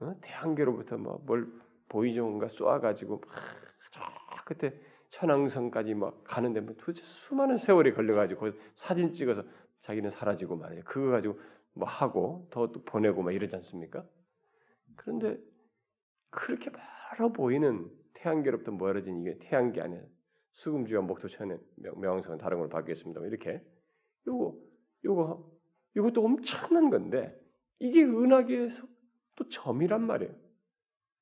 어? 0.00 0.14
태양계로부터 0.22 0.96
뭐 0.98 1.20
뭘 1.26 1.48
보이종가 1.88 2.48
쏘아가지고 2.48 3.22
막저 3.26 4.44
끝에 4.44 4.74
천왕성까지 5.10 5.94
막 5.94 6.24
가는데 6.24 6.60
뭐 6.60 6.74
도대체 6.76 7.04
수많은 7.04 7.56
세월이 7.56 7.94
걸려가지고 7.94 8.50
사진 8.74 9.12
찍어서 9.12 9.44
자기는 9.80 10.10
사라지고 10.10 10.56
말이에요. 10.56 10.82
그거 10.84 11.10
가지고 11.10 11.38
뭐 11.74 11.88
하고 11.88 12.48
더또 12.50 12.82
보내고 12.84 13.22
막 13.22 13.32
이러지 13.32 13.54
않습니까? 13.56 14.06
그런데 14.96 15.38
그렇게 16.30 16.70
멀어 16.70 17.32
보이는 17.32 17.90
태양계로부터 18.14 18.72
멀어진 18.72 19.20
이게 19.20 19.38
태양계 19.40 19.80
안에 19.80 20.00
수금주와 20.52 21.02
목토천의 21.02 21.58
명왕성은 21.96 22.38
다른 22.38 22.58
걸 22.58 22.68
받겠습니다. 22.68 23.20
이렇게 23.26 23.62
요거 24.26 24.56
요거 25.04 25.52
이것도 25.96 26.24
엄청난 26.24 26.90
건데 26.90 27.38
이게 27.78 28.02
은하계에서 28.02 28.86
또 29.36 29.48
점이란 29.48 30.02
말이에요. 30.06 30.32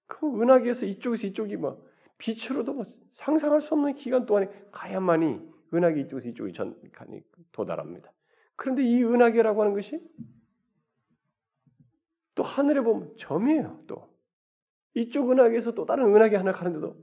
그 0.06 0.26
은하계에서 0.26 0.86
이쪽에서 0.86 1.26
이쪽이 1.28 1.56
뭐 1.56 1.82
빛으로도 2.18 2.74
뭐 2.74 2.84
상상할 3.14 3.62
수 3.62 3.74
없는 3.74 3.94
기간 3.94 4.26
동안에 4.26 4.48
가야만이 4.70 5.40
은하계 5.72 6.02
이쪽에서 6.02 6.28
이쪽이 6.28 6.52
전 6.52 6.78
도달합니다. 7.52 8.12
그런데 8.56 8.84
이 8.84 9.02
은하계라고 9.02 9.62
하는 9.62 9.74
것이 9.74 9.98
또 12.34 12.42
하늘에 12.42 12.80
보면 12.80 13.14
점이에요. 13.16 13.84
또 13.86 14.08
이쪽 14.94 15.30
은하계에서 15.30 15.72
또 15.72 15.86
다른 15.86 16.14
은하계 16.14 16.36
하나 16.36 16.52
가는데도 16.52 16.96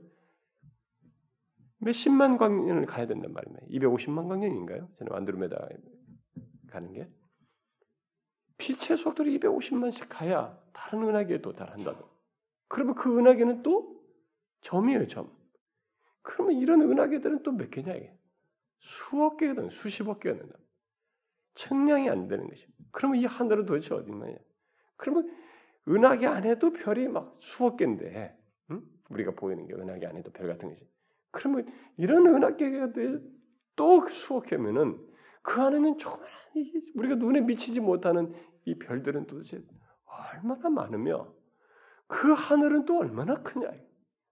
몇십만 1.78 2.36
광년을 2.36 2.86
가야 2.86 3.06
된단 3.06 3.32
말입니다. 3.32 3.66
250만 3.66 4.28
광년인가요? 4.28 4.88
저는 4.98 5.12
안드로메다 5.12 5.68
가는 6.68 6.92
게 6.92 7.08
빛의 8.58 8.98
속도로 8.98 9.30
250만씩 9.30 10.06
가야 10.08 10.58
다른 10.72 11.08
은하계에 11.08 11.40
도달한다고. 11.40 12.08
그러면 12.68 12.94
그 12.94 13.18
은하계는 13.18 13.62
또 13.62 14.00
점이에요, 14.60 15.06
점. 15.08 15.34
그러면 16.22 16.56
이런 16.56 16.82
은하계들은 16.82 17.42
또 17.42 17.52
몇 17.52 17.70
개냐 17.70 17.94
이게? 17.94 18.14
수억 18.78 19.38
개가 19.38 19.54
된 19.54 19.70
수십억 19.70 20.20
개가 20.20 20.38
된다. 20.38 20.58
측량이 21.54 22.08
안 22.10 22.28
되는 22.28 22.46
것입니다. 22.48 22.84
그러면 22.92 23.20
이 23.20 23.24
하늘은 23.24 23.64
도대체 23.66 23.94
어디 23.94 24.10
있느냐? 24.10 24.36
그러면 25.00 25.34
은하계 25.88 26.26
안에도 26.26 26.72
별이 26.72 27.08
막 27.08 27.36
수억 27.40 27.78
개인데 27.78 28.36
응? 28.70 28.82
우리가 29.08 29.32
보이는 29.32 29.66
게 29.66 29.74
은하계 29.74 30.06
안에도 30.06 30.30
별 30.30 30.46
같은 30.46 30.68
것이. 30.68 30.86
그러면 31.32 31.66
이런 31.96 32.26
은하계가 32.26 32.92
또 33.76 34.06
수억 34.08 34.46
개면은 34.46 34.98
그 35.42 35.60
안에는 35.60 35.96
조그마한 35.96 36.30
우리가 36.96 37.14
눈에 37.14 37.40
미치지 37.40 37.80
못하는 37.80 38.34
이 38.66 38.78
별들은 38.78 39.26
도대체 39.26 39.62
얼마나 40.04 40.68
많으며 40.68 41.32
그 42.06 42.32
하늘은 42.32 42.84
또 42.84 42.98
얼마나 42.98 43.34
크냐. 43.42 43.70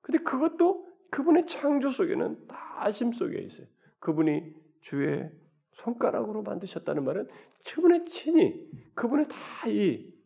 근데 0.03 0.23
그것도 0.23 0.87
그분의 1.11 1.47
창조 1.47 1.91
속에는 1.91 2.47
다 2.47 2.75
아심 2.77 3.13
속에 3.13 3.39
있어요. 3.39 3.67
그분이 4.01 4.55
주의 4.83 5.31
손가락으로 5.73 6.43
만드셨다는 6.43 7.05
말은 7.05 7.29
그분의 7.65 8.05
친히 8.05 8.69
그분의 8.95 9.29
다 9.29 9.69
이 9.69 10.18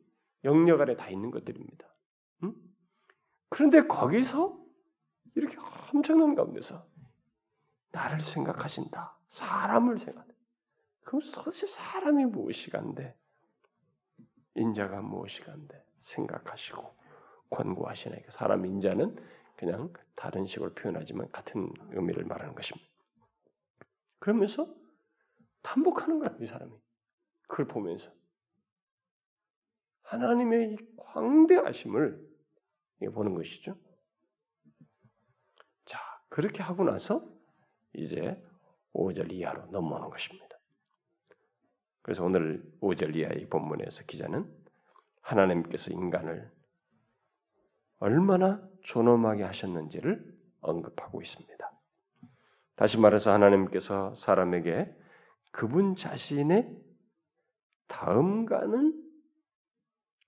영역 0.44 0.80
안에 0.80 0.96
다 0.96 1.08
있는 1.08 1.30
것들입니다. 1.30 1.86
응? 2.44 2.54
그런데 3.48 3.80
거기서 3.82 4.58
이렇게 5.34 5.56
엄청난 5.92 6.34
가운데서 6.34 6.86
나를 7.92 8.20
생각하신다. 8.20 9.18
사람을 9.28 9.98
생각한다. 9.98 10.34
그럼 11.04 11.22
도대체 11.34 11.66
사람이 11.66 12.26
무엇이간데 12.26 13.16
인자가 14.54 15.00
무엇이간데 15.00 15.84
생각하시고 16.00 16.96
권고하시나이까 17.50 18.30
사람 18.30 18.64
인자는 18.66 19.16
그냥 19.56 19.92
다른 20.14 20.46
식으로 20.46 20.74
표현하지만 20.74 21.30
같은 21.30 21.72
의미를 21.90 22.24
말하는 22.24 22.54
것입니다. 22.54 22.88
그러면서 24.18 24.72
탐복하는 25.62 26.18
거야 26.18 26.34
이 26.40 26.46
사람이 26.46 26.72
그걸 27.46 27.66
보면서 27.68 28.12
하나님의 30.12 30.72
이 30.72 30.76
광대하심을 30.96 32.20
보는 33.14 33.34
것이죠. 33.34 33.76
자 35.86 35.98
그렇게 36.28 36.62
하고 36.62 36.84
나서 36.84 37.26
이제 37.94 38.40
5절 38.92 39.32
이하로 39.32 39.66
넘어오는 39.66 40.10
것입니다. 40.10 40.58
그래서 42.02 42.24
오늘 42.24 42.62
5절 42.80 43.16
이하의 43.16 43.48
본문에서 43.48 44.04
기자는 44.04 44.52
하나님께서 45.22 45.90
인간을 45.92 46.50
얼마나 47.98 48.62
존엄하게 48.82 49.44
하셨는지를 49.44 50.36
언급하고 50.60 51.22
있습니다. 51.22 51.72
다시 52.76 52.98
말해서 52.98 53.32
하나님께서 53.32 54.14
사람에게 54.14 54.94
그분 55.52 55.96
자신의 55.96 56.76
다음가는 57.86 59.01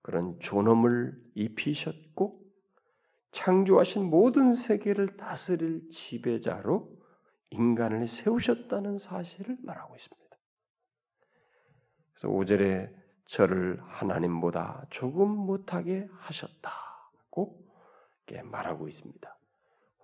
그런 0.05 0.39
존엄을 0.39 1.19
입히셨고 1.35 2.39
창조하신 3.33 4.05
모든 4.05 4.53
세계를 4.53 5.17
다스릴 5.17 5.89
지배자로 5.89 6.95
인간을 7.49 8.07
세우셨다는 8.07 8.99
사실을 8.99 9.57
말하고 9.63 9.97
있습니다. 9.97 10.37
그래서 12.13 12.29
5절에 12.29 12.95
저를 13.25 13.81
하나님보다 13.83 14.85
조금 14.91 15.31
못하게 15.31 16.07
하셨다고 16.13 17.65
말하고 18.45 18.89
있습니다. 18.89 19.39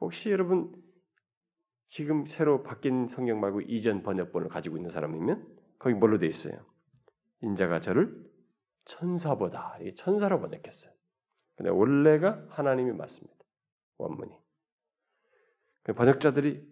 혹시 0.00 0.30
여러분 0.30 0.74
지금 1.88 2.24
새로 2.24 2.62
바뀐 2.62 3.06
성경 3.06 3.38
말고 3.38 3.60
이전 3.60 4.02
번역본을 4.02 4.48
가지고 4.48 4.78
있는 4.78 4.88
사람이면 4.88 5.46
거기 5.78 5.94
뭘로 5.94 6.18
돼 6.18 6.26
있어요? 6.26 6.64
인자가 7.42 7.80
저를 7.80 8.29
천사보다 8.90 9.78
이 9.80 9.94
천사로 9.94 10.40
번역했어요. 10.40 10.92
근데 11.56 11.70
원래가 11.70 12.44
하나님이 12.48 12.92
맞습니다. 12.92 13.36
원문이. 13.98 14.36
그 15.82 15.94
번역자들이 15.94 16.68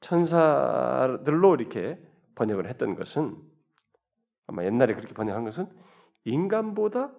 천사들로 0.00 1.56
이렇게 1.56 2.00
번역을 2.34 2.66
했던 2.66 2.94
것은 2.94 3.36
아마 4.46 4.64
옛날에 4.64 4.94
그렇게 4.94 5.12
번역한 5.12 5.44
것은 5.44 5.68
인간보다 6.24 7.12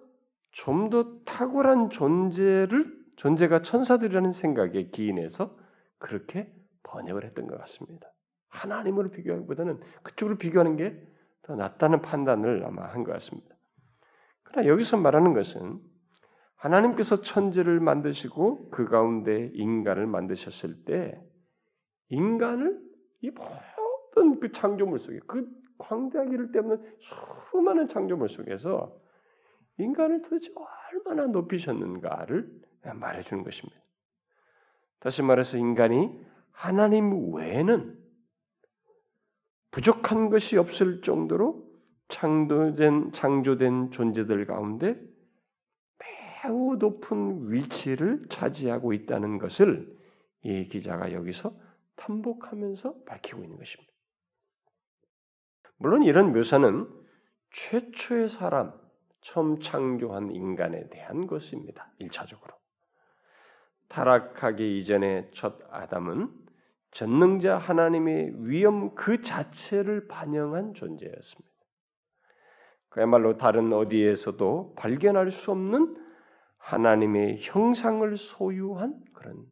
좀 0.50 0.90
더 0.90 1.22
탁월한 1.24 1.90
존재를 1.90 3.00
존재가 3.16 3.62
천사들이라는 3.62 4.32
생각에 4.32 4.90
기인해서 4.90 5.56
그렇게 5.98 6.52
번역을 6.82 7.24
했던 7.24 7.46
것 7.46 7.56
같습니다. 7.60 8.12
하나님으로 8.48 9.10
비교하기보다는 9.10 9.80
그쪽으로 10.02 10.36
비교하는 10.36 10.76
게 10.76 11.11
더 11.42 11.56
낫다는 11.56 12.02
판단을 12.02 12.64
아마 12.64 12.84
한 12.84 13.04
것 13.04 13.12
같습니다. 13.12 13.54
그러나 14.44 14.68
여기서 14.68 14.96
말하는 14.96 15.34
것은 15.34 15.80
하나님께서 16.56 17.20
천지를 17.22 17.80
만드시고 17.80 18.70
그 18.70 18.86
가운데 18.86 19.50
인간을 19.54 20.06
만드셨을 20.06 20.84
때 20.84 21.20
인간을 22.08 22.80
이 23.22 23.30
어떤 24.10 24.38
그 24.38 24.52
창조물 24.52 24.98
속에 25.00 25.18
그 25.26 25.48
광대하기를 25.78 26.52
때문에 26.52 26.80
수많은 27.50 27.88
창조물 27.88 28.28
속에서 28.28 28.96
인간을 29.78 30.22
도대체 30.22 30.52
얼마나 30.92 31.26
높이셨는가를 31.26 32.48
말해주는 32.94 33.42
것입니다. 33.42 33.80
다시 35.00 35.22
말해서 35.22 35.56
인간이 35.56 36.10
하나님 36.52 37.34
외에는 37.34 37.98
부족한 39.72 40.28
것이 40.28 40.56
없을 40.56 41.00
정도로 41.00 41.66
창조된, 42.08 43.12
창조된 43.12 43.90
존재들 43.90 44.46
가운데 44.46 45.00
매우 46.44 46.76
높은 46.76 47.50
위치를 47.50 48.26
차지하고 48.28 48.92
있다는 48.92 49.38
것을 49.38 49.98
이 50.42 50.68
기자가 50.68 51.12
여기서 51.12 51.56
탐복하면서 51.96 53.04
밝히고 53.06 53.42
있는 53.42 53.56
것입니다. 53.56 53.92
물론 55.78 56.02
이런 56.02 56.32
묘사는 56.32 56.88
최초의 57.50 58.28
사람, 58.28 58.72
처음 59.20 59.60
창조한 59.60 60.32
인간에 60.32 60.88
대한 60.90 61.26
것입니다. 61.26 61.90
1차적으로. 62.00 62.54
타락하기 63.88 64.78
이전의 64.78 65.30
첫 65.32 65.58
아담은 65.70 66.41
전능자 66.92 67.56
하나님의 67.58 68.48
위엄 68.48 68.94
그 68.94 69.20
자체를 69.22 70.08
반영한 70.08 70.74
존재였습니다. 70.74 71.52
그야말로 72.90 73.38
다른 73.38 73.72
어디에서도 73.72 74.74
발견할 74.76 75.30
수 75.30 75.50
없는 75.50 75.96
하나님의 76.58 77.38
형상을 77.40 78.16
소유한 78.16 79.02
그런 79.12 79.50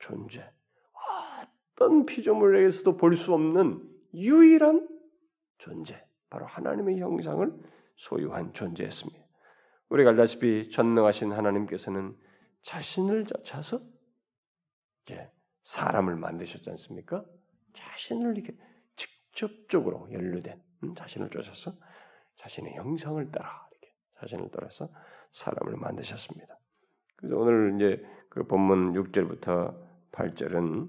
존재. 0.00 0.44
어떤 1.76 2.04
피조물에서도 2.04 2.96
볼 2.96 3.14
수 3.14 3.32
없는 3.32 3.88
유일한 4.14 4.88
존재, 5.58 6.04
바로 6.28 6.46
하나님의 6.46 6.98
형상을 6.98 7.52
소유한 7.94 8.52
존재였습니다. 8.52 9.20
우리가 9.88 10.10
알다시피 10.10 10.70
전능하신 10.70 11.32
하나님께서는 11.32 12.16
자신을 12.62 13.26
쫓아서 13.26 13.80
사람을 15.64 16.16
만드셨지 16.16 16.68
않습니까? 16.70 17.24
자신을 17.74 18.36
이렇게 18.36 18.56
직접적으로 18.96 20.08
연루된 20.12 20.60
음, 20.84 20.94
자신을 20.94 21.30
쫓아서 21.30 21.74
자신의 22.36 22.74
형상을 22.74 23.30
따라 23.30 23.66
이렇게 23.70 23.94
자신을 24.20 24.50
따라서 24.52 24.88
사람을 25.32 25.76
만드셨습니다. 25.76 26.58
그래서 27.16 27.36
오늘 27.36 27.74
이제 27.76 28.04
그 28.28 28.46
본문 28.46 28.94
6절부터 28.94 29.78
8절은 30.12 30.88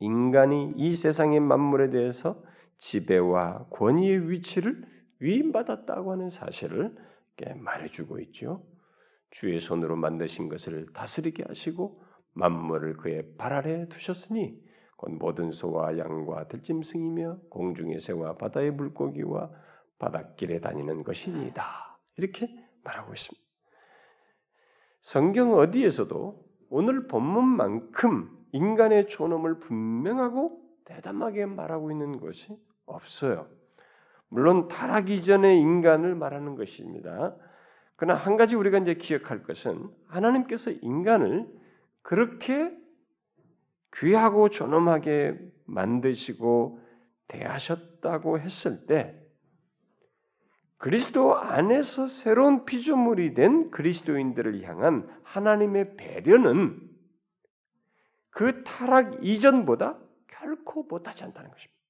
인간이 0.00 0.74
이 0.76 0.94
세상의 0.94 1.40
만물에 1.40 1.90
대해서 1.90 2.42
지배와 2.78 3.66
권위의 3.70 4.30
위치를 4.30 4.86
위임받았다고 5.18 6.12
하는 6.12 6.30
사실을 6.30 6.96
말해주고 7.56 8.18
있죠. 8.20 8.66
주의 9.30 9.58
손으로 9.60 9.96
만드신 9.96 10.48
것을 10.48 10.86
다스리게 10.92 11.44
하시고 11.46 12.02
만물을 12.34 12.96
그의 12.96 13.34
발 13.36 13.52
아래 13.52 13.88
두셨으니 13.88 14.60
곧 14.96 15.12
모든 15.12 15.50
소와 15.50 15.98
양과 15.98 16.48
들짐승이며 16.48 17.38
공중의 17.50 18.00
새와 18.00 18.36
바다의 18.36 18.72
물고기와 18.72 19.50
바닷길에 19.98 20.60
다니는 20.60 21.04
것이니이다. 21.04 21.98
이렇게 22.16 22.48
말하고 22.84 23.12
있습니다. 23.12 23.46
성경 25.02 25.54
어디에서도 25.54 26.44
오늘 26.68 27.06
본문만큼 27.06 28.40
인간의 28.52 29.08
존엄을 29.08 29.58
분명하고 29.58 30.60
대담하게 30.84 31.46
말하고 31.46 31.90
있는 31.90 32.20
것이 32.20 32.56
없어요. 32.86 33.48
물론 34.28 34.68
타락 34.68 35.10
이전의 35.10 35.58
인간을 35.58 36.14
말하는 36.14 36.56
것입니다. 36.56 37.34
그러나 37.96 38.18
한 38.18 38.36
가지 38.36 38.54
우리가 38.56 38.78
이제 38.78 38.94
기억할 38.94 39.42
것은 39.42 39.88
하나님께서 40.08 40.70
인간을 40.70 41.46
그렇게 42.02 42.76
귀하고 43.94 44.48
존엄하게 44.48 45.38
만드시고 45.66 46.80
대하셨다고 47.28 48.40
했을 48.40 48.86
때 48.86 49.16
그리스도 50.78 51.36
안에서 51.36 52.06
새로운 52.06 52.64
피조물이 52.64 53.34
된 53.34 53.70
그리스도인들을 53.70 54.62
향한 54.62 55.08
하나님의 55.24 55.96
배려는 55.96 56.80
그 58.30 58.64
타락 58.64 59.22
이전보다 59.22 59.98
결코 60.28 60.84
못하지 60.84 61.24
않다는 61.24 61.50
것입니다. 61.50 61.80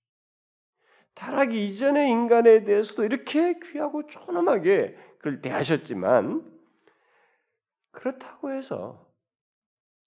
타락 1.15 1.55
이전의 1.55 2.09
인간에 2.09 2.65
대해서도 2.65 3.05
이렇게 3.05 3.59
귀하고 3.61 4.07
존엄하게 4.07 4.97
그를 5.19 5.41
대하셨지만 5.41 6.43
그렇다고 7.93 8.53
해서 8.53 9.10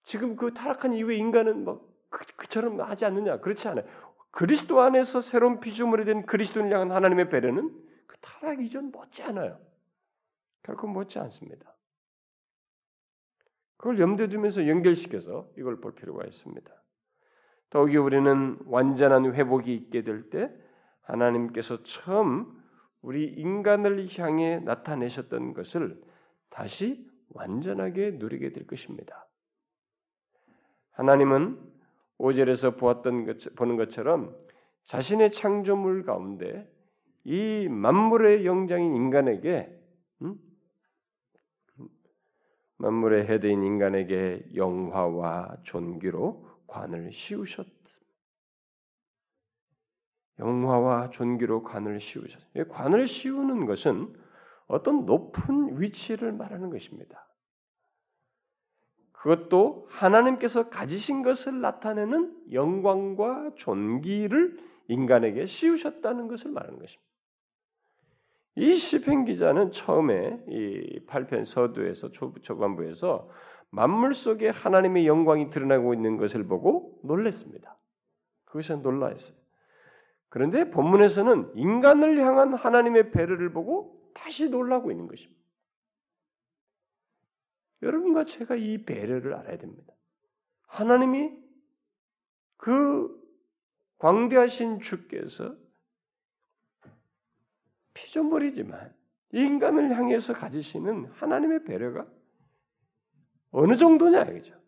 지금 0.04 0.36
그 0.36 0.54
타락한 0.54 0.94
이후에 0.94 1.16
인간은 1.18 1.63
뭐 1.63 1.88
그, 2.10 2.26
그처럼 2.36 2.80
하지 2.82 3.06
않느냐? 3.06 3.39
그렇지 3.39 3.68
않아요. 3.68 3.86
그리스도 4.32 4.82
안에서 4.82 5.22
새로운 5.22 5.60
피조물이 5.60 6.06
된 6.06 6.26
그리스도를 6.26 6.72
향한 6.72 6.92
하나님의 6.92 7.30
배려는 7.30 7.70
그 8.08 8.18
타락 8.22 8.63
이전 8.63 8.92
못지 8.92 9.24
않아요. 9.24 9.60
결코 10.63 10.88
못지 10.88 11.20
않습니다. 11.20 11.76
그걸 13.78 14.00
염두에 14.00 14.30
두면서 14.30 14.68
연결시켜서 14.68 15.50
이걸 15.58 15.82
볼 15.82 15.94
필요가 15.94 16.26
있습니다. 16.26 16.72
더욱이 17.70 17.98
우리는 17.98 18.58
완전한 18.66 19.34
회복이 19.34 19.74
있게 19.74 20.04
될 20.04 20.30
때 20.30 20.50
하나님께서 21.02 21.84
처음 21.84 22.62
우리 23.02 23.26
인간을 23.26 24.08
향해 24.18 24.60
나타내셨던 24.60 25.54
것을 25.54 26.02
다시 26.50 27.06
완전하게 27.30 28.12
누리게 28.12 28.54
될 28.54 28.66
것입니다. 28.68 29.28
하나님은 30.93 31.60
오절에서 32.17 32.75
보았던 32.75 33.25
것, 33.25 33.56
보는 33.56 33.77
것처럼 33.77 34.36
자신의 34.84 35.32
창조물 35.32 36.03
가운데 36.03 36.69
이 37.23 37.67
만물의 37.69 38.45
영장인 38.45 38.95
인간에게 38.95 39.69
음? 40.21 40.36
만물의 42.77 43.27
헤드인 43.27 43.63
인간에게 43.63 44.45
영화와 44.56 45.58
존귀로 45.63 46.49
관을 46.67 47.12
씌우셨습니다. 47.12 47.84
영화와 50.39 51.10
존귀로 51.12 51.63
관을 51.63 51.99
씌우셨습니다. 51.99 52.73
관을 52.73 53.08
씌우는 53.08 53.65
것은 53.65 54.13
어떤 54.67 55.06
높은 55.06 55.79
위치를 55.79 56.34
말하는 56.34 56.69
것입니다. 56.69 57.27
그것도 59.24 59.88
하나님께서 59.90 60.68
가지신 60.68 61.24
것을 61.24 61.62
나타내는 61.62 62.52
영광과 62.52 63.52
존귀를 63.56 64.58
인간에게 64.90 65.46
씌우셨다는 65.46 66.28
것을 66.28 66.52
말하는 66.52 66.78
것입니다. 66.78 67.10
이 68.58 68.76
시편 68.76 69.24
기자는 69.24 69.72
처음에 69.72 70.44
이 70.50 71.06
8편 71.08 71.46
서두에서 71.46 72.12
초반부에서 72.12 73.30
만물 73.70 74.14
속에 74.14 74.50
하나님의 74.50 75.08
영광이 75.08 75.52
드러나고 75.52 75.94
있는 75.94 76.18
것을 76.18 76.46
보고 76.46 77.00
놀랐습니다. 77.06 77.78
그것이 78.44 78.76
놀라했어요. 78.76 79.38
그런데 80.28 80.70
본문에서는 80.70 81.54
인간을 81.56 82.20
향한 82.20 82.56
하나님의 82.56 83.12
배려를 83.12 83.54
보고 83.54 84.02
다시 84.14 84.50
놀라고 84.50 84.92
있는 84.92 85.08
것입니다. 85.08 85.42
여러분과 87.84 88.24
제가 88.24 88.56
이 88.56 88.84
배려를 88.86 89.34
알아야 89.34 89.58
됩니다. 89.58 89.93
하나님이 90.67 91.32
그 92.58 93.22
광대하신 93.98 94.80
주께서 94.80 95.56
피조물이지만 97.93 98.93
인간을 99.34 99.96
향해서 99.98 100.34
가지시는 100.34 101.06
하나님의 101.13 101.63
배려가 101.65 102.08
어느 103.52 103.78
정도냐 103.78 104.24
이거죠. 104.24 104.60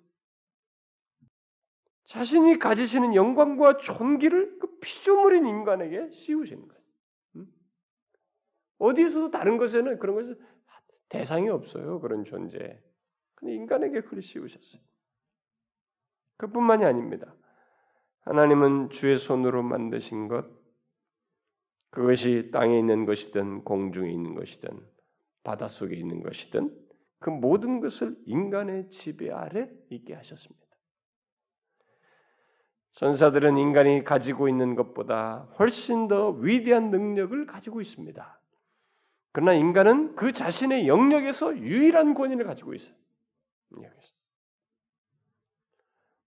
자신이 2.06 2.60
가지시는 2.60 3.16
영광과 3.16 3.78
존귀를 3.78 4.60
그 4.60 4.78
피조물인 4.80 5.48
인간에게 5.48 6.12
씌우시는 6.12 6.68
거예요. 6.68 6.84
음? 7.38 7.48
어디에서도 8.78 9.32
다른 9.32 9.58
것에는 9.58 9.98
그런 9.98 10.16
것은 10.16 10.40
대상이 11.10 11.50
없어요. 11.50 12.00
그런 12.00 12.24
존재. 12.24 12.80
근데 13.36 13.54
인간에게 13.54 14.02
그리 14.02 14.22
씌우셨어요. 14.22 14.82
그뿐만이 16.38 16.86
아닙니다. 16.86 17.34
하나님은 18.22 18.90
주의 18.90 19.18
손으로 19.18 19.62
만드신 19.64 20.28
것, 20.28 20.46
그것이 21.92 22.50
땅에 22.52 22.78
있는 22.78 23.06
것이든 23.06 23.64
공중에 23.64 24.12
있는 24.12 24.36
것이든 24.36 24.70
바닷속에 25.44 25.96
있는 25.96 26.24
것이든 26.24 26.76
그 27.20 27.30
모든 27.30 27.80
것을 27.80 28.18
인간의 28.26 28.90
지배 28.90 29.32
아래 29.32 29.70
있게 29.90 30.14
하셨습니다. 30.14 30.66
전사들은 32.94 33.58
인간이 33.58 34.04
가지고 34.04 34.48
있는 34.48 34.76
것보다 34.76 35.50
훨씬 35.60 36.08
더 36.08 36.32
위대한 36.32 36.92
능력을 36.92 37.46
가지고 37.46 37.82
있습니다. 37.82 38.42
그러나 39.32 39.54
인간은 39.54 40.16
그 40.16 40.32
자신의 40.32 40.88
영역에서 40.88 41.58
유일한 41.58 42.14
권위를 42.14 42.46
가지고 42.46 42.74
있어요. 42.74 42.96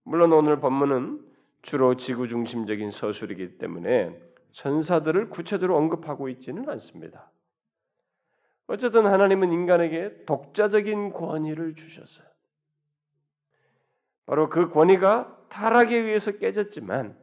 물론 0.04 0.32
오늘 0.32 0.58
본문은 0.58 1.26
주로 1.62 1.96
지구 1.96 2.28
중심적인 2.28 2.90
서술이기 2.90 3.58
때문에 3.58 4.18
천사들을 4.52 5.28
구체적으로 5.28 5.76
언급하고 5.76 6.28
있지는 6.30 6.68
않습니다. 6.70 7.30
어쨌든 8.66 9.06
하나님은 9.06 9.52
인간에게 9.52 10.24
독자적인 10.24 11.12
권위를 11.12 11.74
주셨어요. 11.74 12.26
바로 14.26 14.48
그 14.48 14.70
권위가 14.70 15.46
타락에 15.48 15.96
의해서 15.96 16.32
깨졌지만 16.32 17.18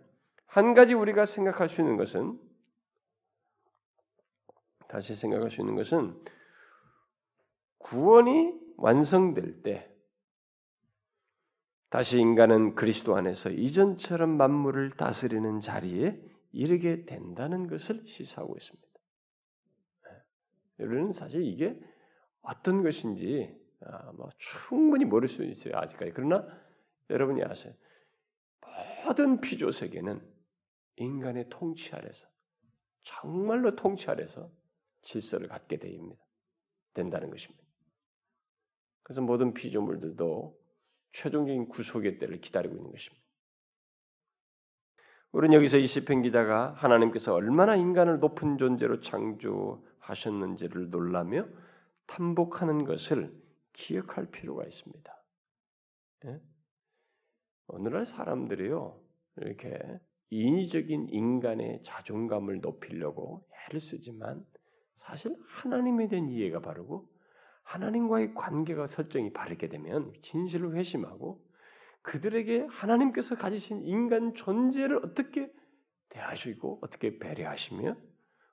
한 0.46 0.74
가지 0.74 0.94
우리가 0.94 1.26
생각할 1.26 1.70
수 1.70 1.82
있는 1.82 1.98
것은 1.98 2.40
다시 4.88 5.16
생각할 5.16 5.50
수 5.50 5.62
있는 5.62 5.76
것은 5.76 6.20
구원이 7.80 8.54
완성될 8.78 9.62
때 9.62 9.95
다시 11.96 12.20
인간은 12.20 12.76
그리스도 12.76 13.16
안에서 13.16 13.50
이전처럼 13.50 14.36
만물을 14.36 14.98
다스리는 14.98 15.62
자리에 15.62 16.22
이르게 16.52 17.06
된다는 17.06 17.68
것을 17.68 18.04
시사하고 18.06 18.54
있습니다. 18.58 18.86
여러분은 20.80 21.14
사실 21.14 21.46
이게 21.46 21.80
어떤 22.42 22.84
것인지 22.84 23.58
아, 23.80 24.12
뭐 24.12 24.28
충분히 24.38 25.06
모를 25.06 25.30
수 25.30 25.46
있어요 25.46 25.78
아직까지. 25.78 26.12
그러나 26.14 26.46
여러분이 27.10 27.42
아세요. 27.46 27.74
모든 29.06 29.40
피조 29.40 29.72
세계는 29.72 30.20
인간의 30.98 31.46
통치 31.50 31.96
아래서 31.96 32.28
정말로 33.04 33.74
통치 33.78 34.10
아래서 34.10 34.52
질서를 35.04 35.48
갖게 35.48 35.78
됩니다. 35.78 36.22
된다는 36.94 37.30
것입니다. 37.30 37.64
그래서 39.02 39.22
모든 39.22 39.54
피조물들도 39.54 40.65
최종적인 41.16 41.70
구속의 41.70 42.18
때를 42.18 42.42
기다리고 42.42 42.76
있는 42.76 42.92
것입니다. 42.92 43.24
우리는 45.32 45.56
여기서 45.56 45.78
이 45.78 45.88
시편 45.88 46.22
기자가 46.22 46.74
하나님께서 46.74 47.34
얼마나 47.34 47.76
인간을 47.76 48.20
높은 48.20 48.58
존재로 48.58 49.00
창조하셨는지를 49.00 50.90
놀라며 50.90 51.48
탐복하는 52.08 52.84
것을 52.86 53.34
기억할 53.74 54.28
필요가 54.28 54.64
있습니다. 54.64 55.24
예? 56.26 56.42
오늘날 57.68 58.06
사람들이요 58.06 59.02
이렇게 59.38 59.80
인위적인 60.30 61.10
인간의 61.10 61.82
자존감을 61.84 62.62
높이려고 62.62 63.48
애를 63.68 63.80
쓰지만 63.80 64.46
사실 64.98 65.36
하나님에 65.48 66.08
대한 66.08 66.30
이해가 66.30 66.60
바르고 66.60 67.15
하나님과의 67.66 68.34
관계가 68.34 68.88
설정이 68.88 69.34
바르게 69.34 69.68
되면 69.68 70.14
진실을 70.22 70.76
회심하고 70.76 71.44
그들에게 72.02 72.68
하나님께서 72.70 73.36
가지신 73.36 73.84
인간 73.84 74.34
존재를 74.34 74.98
어떻게 75.04 75.52
대하시고 76.10 76.80
어떻게 76.82 77.18
배려하시며 77.18 77.96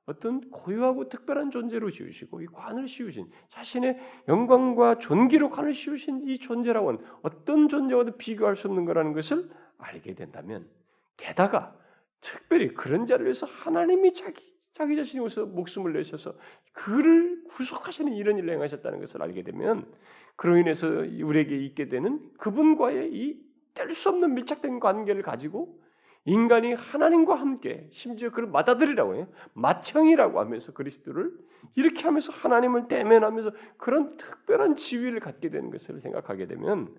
어떤 0.07 0.51
고유하고 0.51 1.09
특별한 1.09 1.51
존재로 1.51 1.91
지으시고 1.91 2.41
이 2.41 2.47
관을 2.47 2.89
씌우신 2.89 3.31
자신의 3.51 3.99
영광과 4.27 4.99
존귀로 4.99 5.51
관을 5.51 5.75
씌우신 5.75 6.29
이 6.29 6.39
존재라고는 6.39 7.05
어떤 7.23 7.69
존재와도 7.69 8.17
비교할 8.17 8.57
수 8.57 8.67
없는 8.67 8.85
거라는 8.85 9.13
것을 9.13 9.49
알게 9.79 10.15
된다면 10.15 10.69
게다가 11.17 11.77
특별히 12.21 12.75
그런 12.75 13.07
자를 13.07 13.27
위해서 13.27 13.47
하나님이 13.47 14.15
자기 14.15 14.52
자기 14.75 14.97
자신으로서 14.97 15.47
목숨을 15.47 15.93
내셔서 15.93 16.35
그를 16.73 17.45
구속하시는 17.45 18.13
이런 18.15 18.39
일을 18.39 18.55
행하셨다는 18.55 19.01
것을 19.01 19.23
알게 19.23 19.43
되면 19.43 19.93
그로 20.37 20.57
인해서 20.57 20.87
우리에게 20.89 21.57
있게 21.59 21.89
되는 21.89 22.31
그분과의 22.39 23.13
이 23.13 23.53
뗄 23.75 23.95
수 23.95 24.11
없는 24.11 24.35
밀착된 24.35 24.81
관계를 24.81 25.23
가지고 25.23 25.81
인간이 26.25 26.73
하나님과 26.75 27.35
함께 27.35 27.89
심지어 27.91 28.31
그를 28.31 28.49
맞아들이라고 28.49 29.15
해요. 29.17 29.29
맏형이라고 29.55 30.39
하면서 30.39 30.73
그리스도를 30.73 31.33
이렇게 31.75 32.03
하면서 32.03 32.33
하나님을 32.33 32.87
대면하면서 32.89 33.51
그런 33.79 34.17
특별한 34.17 34.77
지위를 34.77 35.21
갖게 35.21 35.49
되는 35.51 35.71
것을 35.71 36.01
생각하게 36.01 36.47
되면 36.47 36.95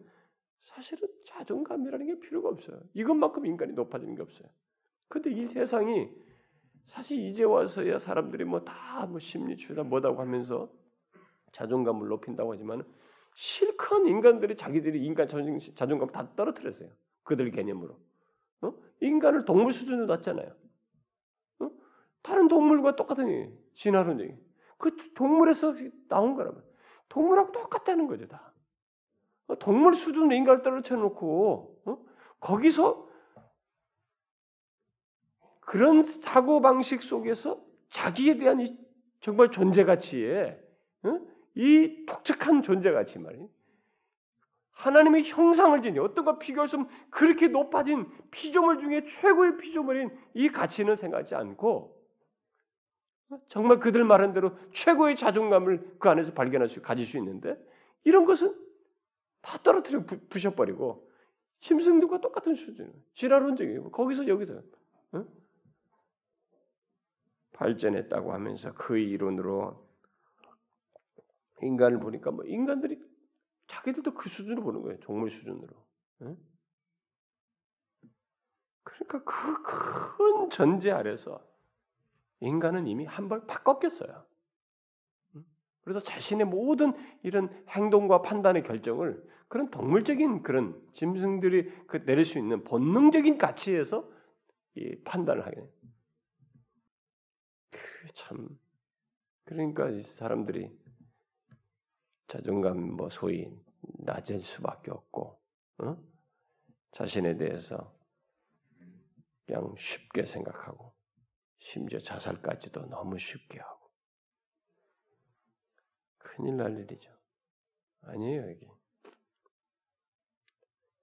사실은 0.63 1.07
자존감이라는 1.27 2.05
게 2.05 2.19
필요가 2.19 2.49
없어요. 2.49 2.79
이것만큼 2.93 3.45
인간이 3.45 3.73
높아지는 3.73 4.15
게 4.15 4.21
없어요. 4.21 4.49
근데 5.07 5.29
이 5.31 5.45
세상이 5.45 6.09
사실 6.85 7.19
이제 7.19 7.43
와서야 7.43 7.99
사람들이 7.99 8.43
뭐다뭐 8.45 9.19
심리치유다 9.19 9.83
뭐다고 9.83 10.21
하면서 10.21 10.69
자존감을 11.51 12.07
높인다고 12.07 12.53
하지만 12.53 12.83
실컷 13.35 14.05
인간들이 14.05 14.55
자기들이 14.55 15.03
인간 15.03 15.27
자존감 15.27 16.09
다 16.09 16.35
떨어뜨렸어요. 16.35 16.89
그들 17.23 17.51
개념으로. 17.51 17.97
어? 18.61 18.73
인간을 19.01 19.45
동물 19.45 19.71
수준으로 19.71 20.05
놨잖아요. 20.05 20.55
어? 21.59 21.71
다른 22.21 22.47
동물과 22.47 22.95
똑같은 22.95 23.57
진화론적인 23.73 24.39
그 24.77 24.95
동물에서 25.15 25.73
나온 26.09 26.35
거라면 26.35 26.63
동물하고 27.09 27.51
똑같다는 27.51 28.07
거죠 28.07 28.27
다. 28.27 28.53
어? 29.47 29.55
동물 29.55 29.95
수준으로 29.95 30.33
인간을 30.33 30.61
떨어뜨려 30.61 30.99
놓고 30.99 31.81
어? 31.85 31.97
거기서 32.39 33.07
그런 35.65 36.01
사고 36.03 36.61
방식 36.61 37.01
속에서 37.01 37.61
자기에 37.89 38.37
대한 38.37 38.59
이 38.61 38.77
정말 39.21 39.51
존재 39.51 39.83
가치에 39.83 40.59
어? 41.03 41.19
이 41.55 42.05
독특한 42.05 42.61
존재 42.61 42.91
가치 42.91 43.19
말이에요. 43.19 43.47
하나님의 44.71 45.23
형상을 45.23 45.79
지니 45.81 45.99
어떤 45.99 46.25
것 46.25 46.39
비교할 46.39 46.67
수 46.67 46.77
없는 46.77 46.91
그렇게 47.09 47.47
높아진 47.47 48.07
피조물 48.31 48.79
중에 48.79 49.05
최고의 49.05 49.57
피조물인 49.57 50.09
이 50.33 50.49
가치는 50.49 50.95
생각하지 50.95 51.35
않고 51.35 51.95
정말 53.47 53.79
그들 53.79 54.03
말한 54.03 54.33
대로 54.33 54.57
최고의 54.71 55.15
자존감을 55.15 55.97
그 55.99 56.09
안에서 56.09 56.33
발견할 56.33 56.69
수 56.69 56.81
가질 56.81 57.05
수 57.05 57.17
있는데 57.17 57.55
이런 58.03 58.25
것은 58.25 58.55
다 59.41 59.57
떨어뜨려 59.59 60.05
부, 60.05 60.19
부셔버리고 60.29 61.09
심승들과 61.59 62.19
똑같은 62.19 62.55
수준 62.55 62.91
지랄론적이에요. 63.13 63.91
거기서 63.91 64.27
여기서 64.27 64.53
응? 64.53 64.61
발전했다고 67.63 68.33
하면서 68.33 68.73
그 68.73 68.97
이론으로 68.97 69.87
인간을 71.61 71.99
보니까 72.01 72.31
뭐 72.31 72.43
인간들이 72.43 73.01
자기들도 73.67 74.13
그 74.15 74.27
수준으로 74.27 74.63
보는 74.63 74.81
거예요. 74.81 74.99
동물 74.99 75.31
수준으로. 75.31 75.73
응? 76.23 76.37
그러니까 78.83 79.23
그 79.23 79.63
큰 79.63 80.49
전제 80.49 80.91
아래서 80.91 81.41
인간은 82.41 82.87
이미 82.87 83.05
한번 83.05 83.47
바꿨겠어요. 83.47 84.25
그래서 85.83 86.01
자신의 86.01 86.45
모든 86.47 86.93
이런 87.23 87.49
행동과 87.69 88.21
판단의 88.23 88.63
결정을 88.63 89.23
그런 89.47 89.69
동물적인 89.69 90.43
그런 90.43 90.81
짐승들이 90.91 91.87
그 91.87 92.03
내릴 92.05 92.25
수 92.25 92.39
있는 92.39 92.63
본능적인 92.65 93.37
가치에서 93.37 94.09
이 94.75 95.01
판단을 95.03 95.45
하게. 95.45 95.65
참 98.13 98.59
그러니까 99.45 99.89
사람들이 100.15 100.77
자존감 102.27 102.95
뭐 102.95 103.09
소위 103.09 103.51
낮을 103.81 104.39
수밖에 104.39 104.91
없고 104.91 105.39
어? 105.79 105.97
자신에 106.91 107.37
대해서 107.37 107.95
그냥 109.45 109.75
쉽게 109.77 110.25
생각하고 110.25 110.93
심지어 111.59 111.99
자살까지도 111.99 112.87
너무 112.87 113.17
쉽게 113.17 113.59
하고 113.59 113.91
큰일 116.17 116.57
날 116.57 116.79
일이죠. 116.79 117.11
아니에요 118.01 118.49
여기 118.49 118.69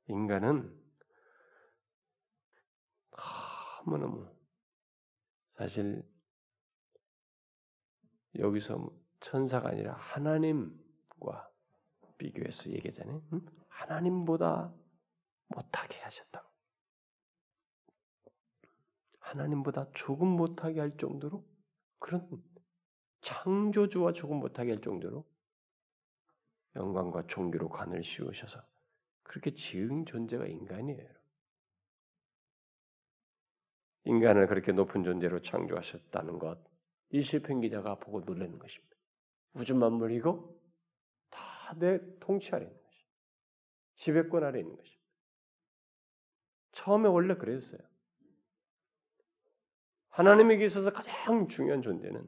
인간은 0.09 0.79
너무너무 3.85 4.29
사실 5.57 6.03
여기서 8.39 8.91
천사가 9.21 9.71
아니라 9.71 9.95
하나님과 9.95 11.51
비교해서 12.19 12.71
얘기하잖아요. 12.71 13.23
응? 13.33 13.41
하나님보다 13.69 14.73
못하게 15.49 15.99
하셨다고. 15.99 16.49
하나님보다 19.19 19.91
조금 19.93 20.29
못하게 20.29 20.81
할 20.81 20.97
정도로 20.97 21.45
그런 21.99 22.43
창조주와 23.21 24.13
조금 24.13 24.39
못하게 24.39 24.73
할 24.73 24.81
정도로 24.81 25.25
영광과 26.77 27.27
종교로 27.27 27.69
관을 27.69 28.03
씌우셔서 28.03 28.61
그렇게 29.23 29.55
지은 29.55 30.07
존재가 30.07 30.47
인간이에요. 30.47 31.09
인간을 34.05 34.47
그렇게 34.47 34.73
높은 34.73 35.05
존재로 35.05 35.43
창조하셨다는 35.43 36.39
것, 36.39 36.59
이 37.11 37.23
시편 37.23 37.61
기자가 37.61 37.97
보고 37.97 38.21
놀라는 38.21 38.59
것입니다. 38.59 38.97
우주 39.55 39.75
만물이고 39.75 40.61
다 41.31 41.51
내 41.79 42.01
통치 42.19 42.51
아래 42.53 42.65
있는 42.65 42.83
것이, 42.83 43.05
지배권 43.97 44.43
아래 44.43 44.61
있는 44.61 44.77
것입니다. 44.77 45.01
처음에 46.73 47.09
원래 47.09 47.35
그랬어요. 47.35 47.81
하나님에게 50.09 50.65
있어서 50.65 50.93
가장 50.93 51.49
중요한 51.49 51.83
존재는 51.83 52.27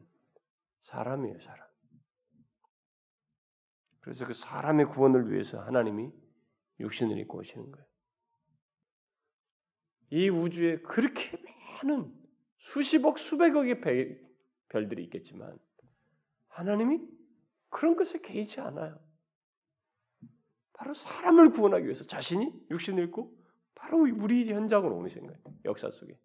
사람이에요, 0.83 1.41
사람. 1.41 1.67
그래서 4.01 4.27
그 4.27 4.33
사람의 4.33 4.87
구원을 4.87 5.31
위해서 5.33 5.61
하나님이 5.61 6.11
육신을 6.81 7.19
입고 7.19 7.39
오시는 7.39 7.71
거예요. 7.71 7.87
이 10.11 10.29
우주에 10.29 10.81
그렇게 10.81 11.37
많은 11.83 12.13
수십억, 12.59 13.19
수백억의 13.19 13.81
별들이 14.73 15.05
있겠지만 15.05 15.59
하나님이 16.49 17.07
그런 17.69 17.95
것에 17.95 18.21
개의치 18.21 18.61
않아요. 18.61 18.99
바로 20.73 20.95
사람을 20.95 21.51
구원하기 21.51 21.85
위해서 21.85 22.05
자신이 22.05 22.53
육신을 22.71 23.05
입고 23.05 23.37
바로 23.75 24.01
우리 24.01 24.51
현장으로 24.51 24.97
오신 24.99 25.27
거예요. 25.27 25.39
역사 25.67 25.91
속에. 25.91 26.19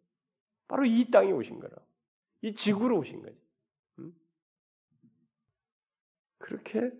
바로 0.67 0.85
이 0.85 1.11
땅에 1.11 1.31
오신 1.31 1.59
거라. 1.59 1.75
이 2.41 2.53
지구로 2.53 2.97
오신 2.99 3.21
거지. 3.21 3.37
음? 3.99 4.15
그렇게 6.37 6.91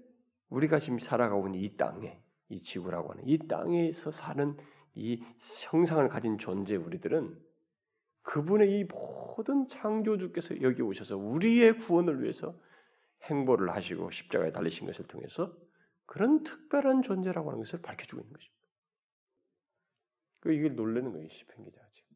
우리가 0.50 0.80
지금 0.80 1.00
살아가고 1.00 1.48
있는 1.48 1.60
이 1.62 1.76
땅에, 1.78 2.22
이 2.50 2.62
지구라고 2.62 3.12
하는 3.12 3.24
이 3.28 3.38
땅에서 3.38 4.12
사는 4.12 4.58
이 4.96 5.22
형상을 5.70 6.08
가진 6.10 6.38
존재 6.38 6.76
우리들은 6.76 7.47
그분의 8.28 8.78
이 8.78 8.84
모든 8.84 9.68
창조주께서 9.68 10.62
여기 10.62 10.82
오셔서 10.82 11.16
우리의 11.16 11.78
구원을 11.80 12.22
위해서 12.22 12.54
행보를 13.24 13.74
하시고 13.74 14.12
십자가에 14.12 14.52
달리신 14.52 14.86
것을 14.86 15.08
통해서 15.08 15.56
그런 16.06 16.44
특별한 16.44 17.04
존재라고 17.04 17.50
하는 17.50 17.64
것을 17.64 17.82
밝혀주고 17.82 18.22
있는 18.22 18.34
것입니다. 18.34 18.58
그 20.42 20.52
이게 20.52 20.68
놀라는 20.68 21.14
거예요, 21.14 21.30
시편 21.30 21.64
기자가 21.64 21.88
지금. 21.94 22.10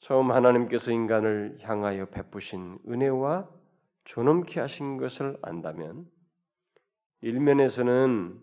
처음 0.00 0.32
하나님께서 0.32 0.92
인간을 0.92 1.58
향하여 1.62 2.10
베푸신 2.10 2.78
은혜와 2.86 3.48
존엄케 4.04 4.60
하신 4.60 4.98
것을 4.98 5.38
안다면 5.40 6.06
일면에서는 7.22 8.38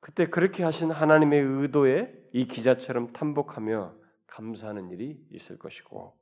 그때 0.00 0.26
그렇게 0.26 0.62
하신 0.62 0.90
하나님의 0.90 1.40
의도에 1.40 2.28
이 2.32 2.46
기자처럼 2.46 3.14
탐복하며 3.14 4.07
감사하는 4.28 4.90
일이 4.90 5.20
있을 5.30 5.58
것이고 5.58 6.16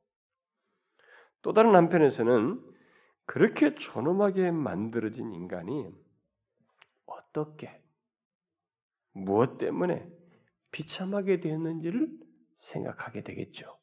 또 1.42 1.52
다른 1.52 1.74
한편에서는 1.74 2.74
그렇게 3.26 3.74
존엄하게 3.74 4.50
만들어진 4.50 5.32
인간이 5.32 5.92
어떻게 7.04 7.82
무엇 9.12 9.58
때문에 9.58 10.08
비참하게 10.70 11.40
되었는지를 11.40 12.08
생각하게 12.58 13.22
되겠죠. 13.22 13.78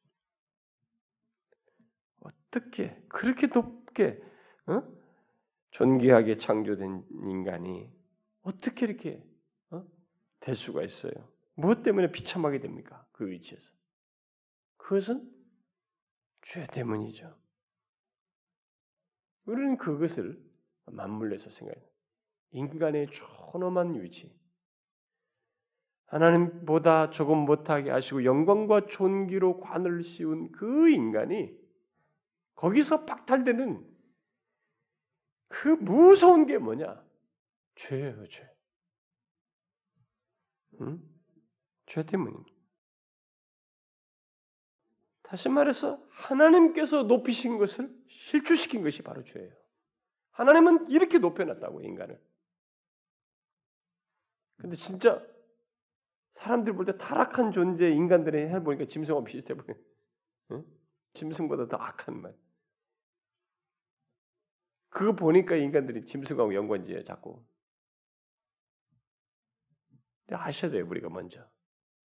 어떻게 2.20 3.02
그렇게 3.10 3.48
높게 3.48 4.22
어? 4.68 4.82
존귀하게 5.72 6.38
창조된 6.38 7.04
인간이 7.12 7.92
어떻게 8.44 8.86
이렇게 8.86 9.24
어? 9.72 9.84
될 10.40 10.56
수가 10.56 10.84
있어요? 10.84 11.14
무엇 11.56 11.84
때문에 11.84 12.12
비참하게 12.12 12.60
됩니까? 12.60 13.06
그 13.12 13.30
위치에서 13.30 13.72
그것은 14.84 15.32
죄 16.42 16.68
때문이죠. 16.68 17.34
우리는 19.46 19.78
그것을 19.78 20.42
맞물려서 20.86 21.50
생각해요. 21.50 21.88
인간의 22.52 23.08
존엄한 23.12 24.02
위치, 24.02 24.38
하나님보다 26.08 27.12
조금 27.12 27.40
못하게 27.40 27.92
하시고 27.92 28.26
영광과 28.26 28.86
존귀로 28.88 29.62
관을 29.62 30.04
씌운 30.04 30.52
그 30.52 30.90
인간이 30.90 31.58
거기서 32.56 33.06
박탈되는 33.06 33.90
그 35.48 35.68
무서운 35.70 36.46
게 36.46 36.58
뭐냐? 36.58 37.04
죄예요, 37.76 38.28
죄. 38.28 38.48
응? 40.82 41.02
죄 41.86 42.06
때문입니다. 42.06 42.53
다시 45.24 45.50
말해서 45.50 46.02
하나님께서 46.12 47.04
높이신 47.04 47.58
것을 47.58 47.90
실추시킨 48.08 48.84
것이 48.84 49.02
바로 49.02 49.24
죄예요. 49.24 49.52
하나님은 50.32 50.90
이렇게 50.90 51.18
높여놨다고 51.20 51.82
인간을. 51.82 52.22
근데 54.58 54.76
진짜 54.76 55.26
사람들 56.36 56.74
볼 56.74 56.86
때 56.86 56.98
타락한 56.98 57.52
존재 57.52 57.90
인간들의 57.90 58.50
해 58.50 58.60
보니까 58.64 58.86
짐승하고 58.86 59.24
비슷해 59.24 59.54
보여. 59.54 59.76
응? 60.52 60.66
짐승보다 61.14 61.68
더 61.68 61.78
악한 61.78 62.22
말. 62.22 62.36
그거 64.90 65.16
보니까 65.16 65.56
인간들이 65.56 66.06
짐승하고 66.06 66.54
연관지에 66.54 67.04
자꾸. 67.04 67.44
근데 70.26 70.36
아셔야 70.42 70.72
돼요 70.72 70.86
우리가 70.88 71.10
먼저. 71.10 71.48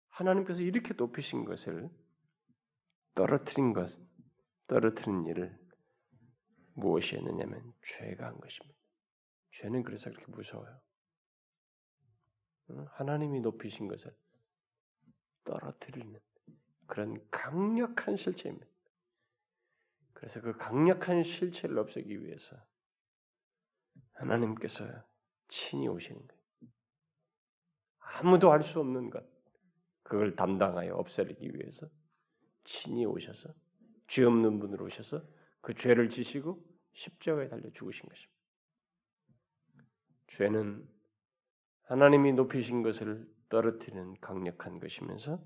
하나님께서 0.08 0.62
이렇게 0.62 0.94
높이신 0.94 1.44
것을 1.44 1.90
떨어뜨린 3.16 3.72
것, 3.72 3.98
떨어뜨린 4.68 5.26
일을 5.26 5.58
무엇이 6.74 7.16
했느냐면 7.16 7.72
죄가 7.82 8.26
한 8.26 8.38
것입니다. 8.38 8.78
죄는 9.52 9.82
그래서 9.82 10.10
그렇게 10.10 10.30
무서워요. 10.30 10.78
하나님이 12.90 13.40
높이신 13.40 13.88
것을 13.88 14.14
떨어뜨리는 15.44 16.20
그런 16.86 17.26
강력한 17.30 18.16
실체입니다. 18.16 18.66
그래서 20.12 20.40
그 20.42 20.56
강력한 20.56 21.22
실체를 21.22 21.78
없애기 21.78 22.22
위해서 22.22 22.54
하나님께서 24.12 24.84
친히 25.48 25.88
오시는 25.88 26.26
거예요. 26.26 26.42
아무도 27.98 28.52
알수 28.52 28.80
없는 28.80 29.08
것, 29.08 29.26
그걸 30.02 30.36
담당하여 30.36 30.94
없애기 30.94 31.54
위해서 31.54 31.88
친히 32.66 33.06
오셔서 33.06 33.48
죄 34.08 34.24
없는 34.24 34.58
분으로 34.58 34.84
오셔서 34.84 35.22
그 35.62 35.74
죄를 35.74 36.10
지시고 36.10 36.62
십자가에 36.92 37.48
달려 37.48 37.70
죽으신 37.70 38.08
것입니다. 38.08 38.32
죄는 40.28 40.86
하나님이 41.84 42.32
높이신 42.32 42.82
것을 42.82 43.26
떨어뜨리는 43.48 44.14
강력한 44.20 44.78
것이면서 44.78 45.42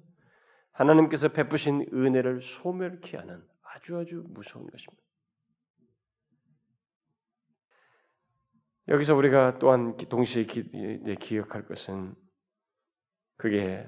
하나님께서 0.72 1.28
베푸신 1.28 1.86
은혜를 1.92 2.40
소멸케 2.40 3.16
하는 3.16 3.46
아주 3.62 3.98
아주 3.98 4.24
무서운 4.28 4.66
것입니다. 4.66 5.02
여기서 8.88 9.14
우리가 9.14 9.58
또한 9.58 9.96
동시에 9.96 10.44
기, 10.44 11.38
억할 11.38 11.66
것은 11.66 12.14
그게 13.36 13.86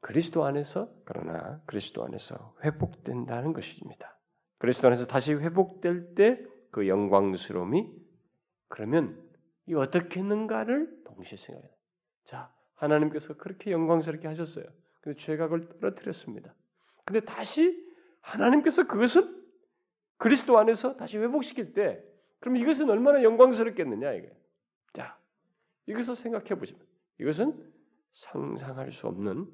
그리스도 0.00 0.44
안에서 0.44 0.90
그러나 1.04 1.60
그리스도 1.66 2.04
안에서 2.04 2.54
회복된다는 2.64 3.52
것입니다. 3.52 4.18
그리스도 4.58 4.88
안에서 4.88 5.06
다시 5.06 5.32
회복될 5.34 6.14
때 6.14 6.50
그 6.70 6.88
영광스러움이 6.88 7.92
그러면 8.68 9.20
이 9.66 9.74
어떻게 9.74 10.20
했는가를 10.20 11.02
동시에 11.04 11.36
생각해요. 11.36 11.70
자, 12.24 12.52
하나님께서 12.74 13.36
그렇게 13.36 13.72
영광스럽게 13.72 14.28
하셨어요. 14.28 14.64
근데 15.00 15.18
죄가 15.18 15.48
그걸 15.48 15.68
떨어뜨렸습니다. 15.80 16.54
근데 17.04 17.20
다시 17.20 17.84
하나님께서 18.20 18.86
그것을 18.86 19.40
그리스도 20.18 20.58
안에서 20.58 20.96
다시 20.96 21.18
회복시킬 21.18 21.72
때, 21.72 22.04
그럼 22.40 22.56
이것은 22.56 22.88
얼마나 22.90 23.22
영광스럽겠느냐 23.22 24.12
이게. 24.12 24.30
자, 24.92 25.18
이것을 25.86 26.14
생각해 26.14 26.56
보시면 26.56 26.80
이것은 27.18 27.72
상상할 28.12 28.92
수 28.92 29.06
없는 29.06 29.52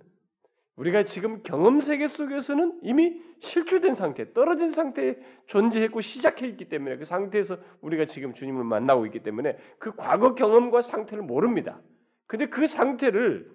우리가 0.76 1.04
지금 1.04 1.42
경험 1.42 1.80
세계 1.80 2.06
속에서는 2.06 2.80
이미 2.82 3.22
실추된 3.40 3.94
상태, 3.94 4.32
떨어진 4.32 4.70
상태에 4.70 5.16
존재했고 5.46 6.02
시작해 6.02 6.46
있기 6.48 6.68
때문에 6.68 6.98
그 6.98 7.04
상태에서 7.04 7.58
우리가 7.80 8.04
지금 8.04 8.34
주님을 8.34 8.62
만나고 8.64 9.06
있기 9.06 9.22
때문에 9.22 9.56
그 9.78 9.94
과거 9.96 10.34
경험과 10.34 10.82
상태를 10.82 11.24
모릅니다. 11.24 11.80
근데 12.26 12.46
그 12.46 12.66
상태를 12.66 13.50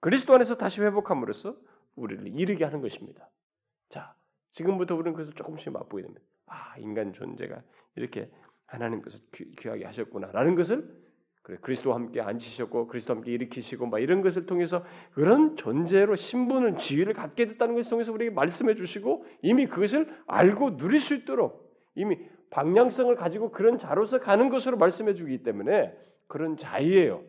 그리스도 0.00 0.34
안에서 0.34 0.56
다시 0.56 0.82
회복함으로써 0.82 1.56
우리를 1.94 2.28
이르게 2.28 2.64
하는 2.64 2.82
것입니다. 2.82 3.30
자, 3.88 4.14
지금부터 4.52 4.94
우리는 4.94 5.12
그것을 5.12 5.32
조금씩 5.32 5.72
맛보게 5.72 6.02
됩니다. 6.02 6.22
아, 6.46 6.74
인간 6.78 7.12
존재가 7.12 7.62
이렇게 7.94 8.30
하나님께서 8.66 9.18
귀하게 9.58 9.86
하셨구나라는 9.86 10.54
것을 10.56 11.05
그래 11.46 11.58
그리스도와 11.60 11.94
함께 11.94 12.20
앉히셨고 12.20 12.88
그리스도와 12.88 13.18
함께 13.18 13.30
일으키시고 13.30 13.86
막 13.86 14.00
이런 14.00 14.20
것을 14.20 14.46
통해서 14.46 14.84
그런 15.12 15.54
존재로 15.54 16.16
신분을 16.16 16.76
지위를 16.76 17.12
갖게 17.12 17.46
됐다는 17.46 17.76
것을 17.76 17.88
통해서 17.88 18.12
우리에게 18.12 18.34
말씀해 18.34 18.74
주시고 18.74 19.24
이미 19.42 19.68
그것을 19.68 20.12
알고 20.26 20.76
누릴 20.76 20.98
수 20.98 21.14
있도록 21.14 21.72
이미 21.94 22.18
방향성을 22.50 23.14
가지고 23.14 23.52
그런 23.52 23.78
자로서 23.78 24.18
가는 24.18 24.48
것으로 24.48 24.76
말씀해 24.76 25.14
주기 25.14 25.44
때문에 25.44 25.96
그런 26.26 26.56
자이에요. 26.56 27.22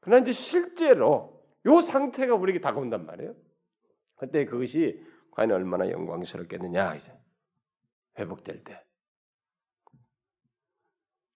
그러나 0.00 0.22
이제 0.22 0.32
실제로 0.32 1.40
요 1.64 1.80
상태가 1.80 2.34
우리에게 2.34 2.60
다가온단 2.60 3.06
말이에요. 3.06 3.32
그때 4.16 4.44
그것이 4.44 5.00
과연 5.30 5.52
얼마나 5.52 5.88
영광스럽겠느냐 5.88 6.96
이제 6.96 7.16
회복될 8.18 8.64
때 8.64 8.84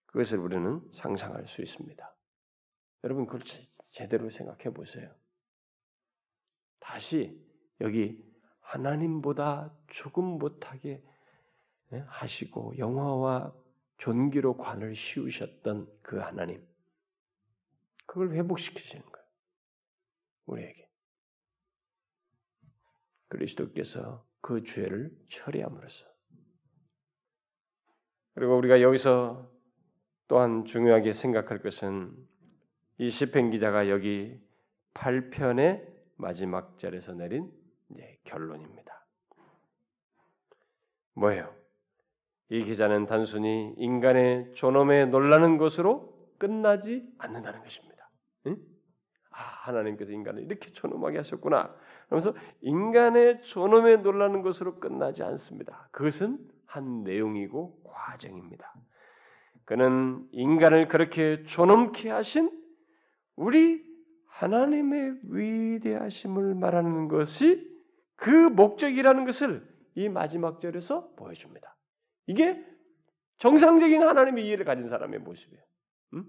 그것을 0.07 0.39
우리는 0.39 0.81
상상할 0.91 1.45
수 1.45 1.61
있습니다. 1.61 2.16
여러분 3.03 3.25
그걸 3.25 3.41
제대로 3.89 4.29
생각해 4.29 4.73
보세요. 4.73 5.13
다시 6.79 7.39
여기 7.81 8.23
하나님보다 8.61 9.73
조금 9.87 10.25
못하게 10.25 11.03
예, 11.93 11.99
하시고 12.07 12.77
영화와 12.77 13.53
존귀로 13.97 14.57
관을 14.57 14.93
씌우셨던 14.95 15.99
그 16.01 16.17
하나님 16.17 16.65
그걸 18.05 18.33
회복시키시는 18.33 19.05
거예요. 19.05 19.27
우리에게 20.45 20.89
그리스도께서 23.29 24.25
그 24.41 24.63
죄를 24.63 25.17
처리함으로써 25.29 26.05
그리고 28.33 28.57
우리가 28.57 28.81
여기서 28.81 29.51
또한 30.27 30.65
중요하게 30.65 31.13
생각할 31.13 31.61
것은 31.61 32.26
이 32.99 33.09
시편 33.09 33.51
기자가 33.51 33.89
여기 33.89 34.39
8편의 34.95 35.85
마지막 36.15 36.79
절에서 36.79 37.13
내린 37.13 37.51
결론입니다. 38.23 39.05
뭐예요? 41.13 41.53
이 42.49 42.63
기자는 42.63 43.05
단순히 43.05 43.73
인간의 43.77 44.53
존엄에 44.53 45.05
놀라는 45.05 45.57
것으로 45.57 46.15
끝나지 46.39 47.07
않는다는 47.19 47.61
것입니다. 47.61 48.09
응? 48.47 48.57
아, 49.31 49.41
하나님께서 49.41 50.11
인간을 50.11 50.43
이렇게 50.43 50.71
존엄하게 50.71 51.17
하셨구나. 51.17 51.75
그러면서 52.07 52.33
인간의 52.61 53.41
존엄에 53.41 53.97
놀라는 53.97 54.41
것으로 54.41 54.79
끝나지 54.79 55.23
않습니다. 55.23 55.89
그것은 55.91 56.39
한 56.65 57.03
내용이고 57.03 57.83
과정입니다. 57.83 58.73
그는 59.65 60.27
인간을 60.31 60.87
그렇게 60.87 61.43
존엄케 61.43 62.09
하신 62.09 62.66
우리 63.37 63.85
하나님의 64.25 65.19
위대하심을 65.23 66.55
말하는 66.55 67.07
것이 67.07 67.65
그 68.15 68.29
목적이라는 68.29 69.25
것을 69.25 69.65
이 69.95 70.09
마지막 70.09 70.59
절에서 70.59 71.13
보여줍니다. 71.15 71.75
이게 72.27 72.63
정상적인 73.37 74.01
하나님의 74.01 74.45
이해를 74.45 74.65
가진 74.65 74.87
사람의 74.89 75.19
모습이에요. 75.19 75.63
음? 76.13 76.25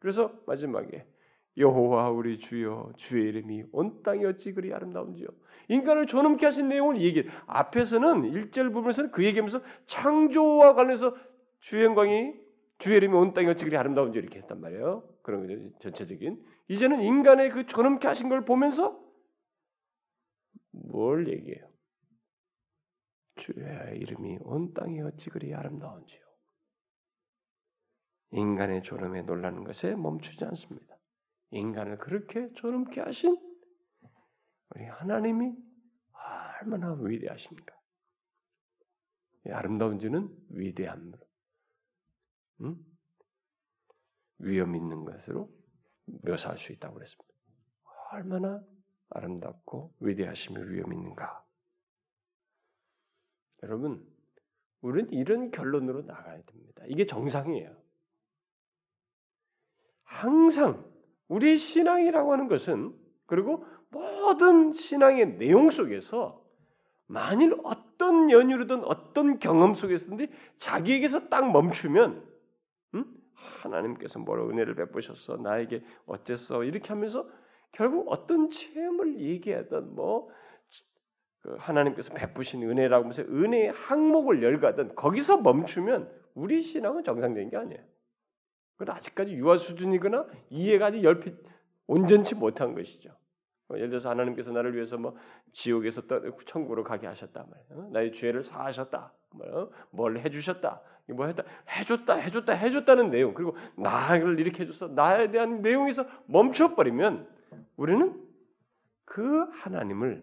그래서 0.00 0.32
마지막에 0.46 1.06
여호와 1.56 2.10
우리 2.10 2.38
주여 2.38 2.92
주의 2.96 3.28
이름이 3.28 3.64
온 3.72 4.02
땅에 4.02 4.24
어찌 4.24 4.52
그리 4.52 4.74
아름다운지요. 4.74 5.28
인간을 5.68 6.06
존엄케 6.06 6.44
하신 6.44 6.68
내용을 6.68 7.00
얘기. 7.00 7.28
앞에서는 7.46 8.22
1절 8.22 8.72
부분에서는 8.72 9.12
그 9.12 9.24
얘기하면서 9.24 9.62
창조와 9.86 10.74
관련해서 10.74 11.16
주의 11.60 11.84
영광이 11.84 12.43
주의 12.84 12.98
이름이 12.98 13.14
온 13.14 13.32
땅에 13.32 13.48
어찌 13.48 13.64
그리 13.64 13.78
아름다운지 13.78 14.18
이렇게 14.18 14.40
했단 14.40 14.60
말이에요. 14.60 15.08
그런 15.22 15.46
거죠. 15.46 15.78
전체적인. 15.78 16.44
이제는 16.68 17.00
인간의 17.00 17.48
그 17.48 17.64
존엄케 17.64 18.06
하신 18.06 18.28
걸 18.28 18.44
보면서 18.44 19.02
뭘 20.70 21.26
얘기해요? 21.26 21.66
주의 23.36 23.98
이름이 24.00 24.36
온 24.42 24.74
땅에 24.74 25.00
어찌 25.00 25.30
그리 25.30 25.54
아름다운지요. 25.54 26.20
인간의 28.32 28.82
존엄에 28.82 29.22
놀라는 29.22 29.64
것에 29.64 29.94
멈추지 29.94 30.44
않습니다. 30.44 30.94
인간을 31.52 31.96
그렇게 31.96 32.52
존엄케 32.52 33.00
하신 33.00 33.34
우리 34.74 34.84
하나님이 34.84 35.54
얼마나 36.60 36.92
위대하신가. 37.00 37.74
아름다운지는 39.46 40.28
위대함으로, 40.50 41.18
응? 42.62 42.76
위험 44.38 44.76
있는 44.76 45.04
것으로 45.04 45.50
묘사할 46.06 46.58
수 46.58 46.72
있다고 46.72 46.94
그랬습니다. 46.94 47.34
얼마나 48.12 48.62
아름답고 49.10 49.94
위대하심이 50.00 50.58
위험 50.70 50.92
있는가. 50.92 51.44
여러분, 53.62 54.06
우리는 54.82 55.10
이런 55.12 55.50
결론으로 55.50 56.02
나가야 56.02 56.42
됩니다. 56.42 56.82
이게 56.86 57.06
정상이에요. 57.06 57.74
항상 60.02 60.84
우리 61.28 61.56
신앙이라고 61.56 62.32
하는 62.32 62.48
것은 62.48 62.94
그리고 63.26 63.64
모든 63.90 64.72
신앙의 64.72 65.38
내용 65.38 65.70
속에서 65.70 66.44
만일 67.06 67.56
어떤 67.64 68.30
연유로든 68.30 68.84
어떤 68.84 69.38
경험 69.38 69.74
속에서든지 69.74 70.30
자기에게서 70.58 71.28
딱 71.28 71.50
멈추면 71.50 72.12
음? 72.12 72.33
하나님께서 73.34 74.18
뭐로 74.18 74.48
은혜를 74.48 74.74
베푸셨어 74.74 75.36
나에게 75.36 75.82
어땠어 76.06 76.64
이렇게 76.64 76.88
하면서 76.88 77.28
결국 77.72 78.10
어떤 78.10 78.50
체험을 78.50 79.20
얘기하든 79.20 79.94
뭐그 79.94 80.32
하나님께서 81.58 82.14
베푸신 82.14 82.62
은혜라고 82.62 83.04
하면서 83.04 83.22
은혜의 83.22 83.72
항목을 83.72 84.42
열가든 84.42 84.94
거기서 84.94 85.38
멈추면 85.38 86.10
우리 86.34 86.62
신앙은 86.62 87.04
정상적인 87.04 87.50
게 87.50 87.56
아니에요. 87.56 87.82
그건 88.76 88.96
아직까지 88.96 89.34
유아 89.34 89.56
수준이거나 89.56 90.26
이해가 90.50 90.86
아직 90.86 91.02
열피 91.02 91.34
온전치 91.86 92.34
못한 92.34 92.74
것이죠. 92.74 93.10
뭐 93.74 93.78
예를 93.78 93.90
들어서 93.90 94.08
하나님께서 94.10 94.52
나를 94.52 94.74
위해서 94.74 94.96
뭐 94.96 95.16
지옥에서 95.52 96.02
떠 96.02 96.20
천국으로 96.46 96.84
가게 96.84 97.08
하셨다 97.08 97.44
말이에요. 97.44 97.90
나의 97.90 98.12
죄를 98.12 98.44
사하셨다. 98.44 99.12
뭐, 99.30 99.72
뭘 99.90 100.18
해주셨다. 100.18 100.80
뭐 101.08 101.26
했다. 101.26 101.42
해줬다. 101.68 102.14
해줬다. 102.14 102.52
해줬다는 102.52 103.10
내용. 103.10 103.34
그리고 103.34 103.56
나를 103.76 104.38
이렇게 104.38 104.62
해줬어. 104.62 104.88
나에 104.88 105.32
대한 105.32 105.60
내용에서 105.60 106.06
멈춰버리면 106.26 107.28
우리는 107.76 108.24
그 109.04 109.50
하나님을 109.50 110.22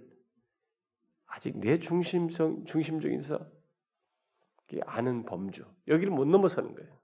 아직 1.25 1.57
내 1.59 1.77
중심성 1.77 2.65
중심적인서 2.65 3.45
아는 4.85 5.25
범주 5.25 5.65
여기를 5.89 6.13
못 6.13 6.25
넘어서는 6.25 6.73
거예요. 6.73 6.97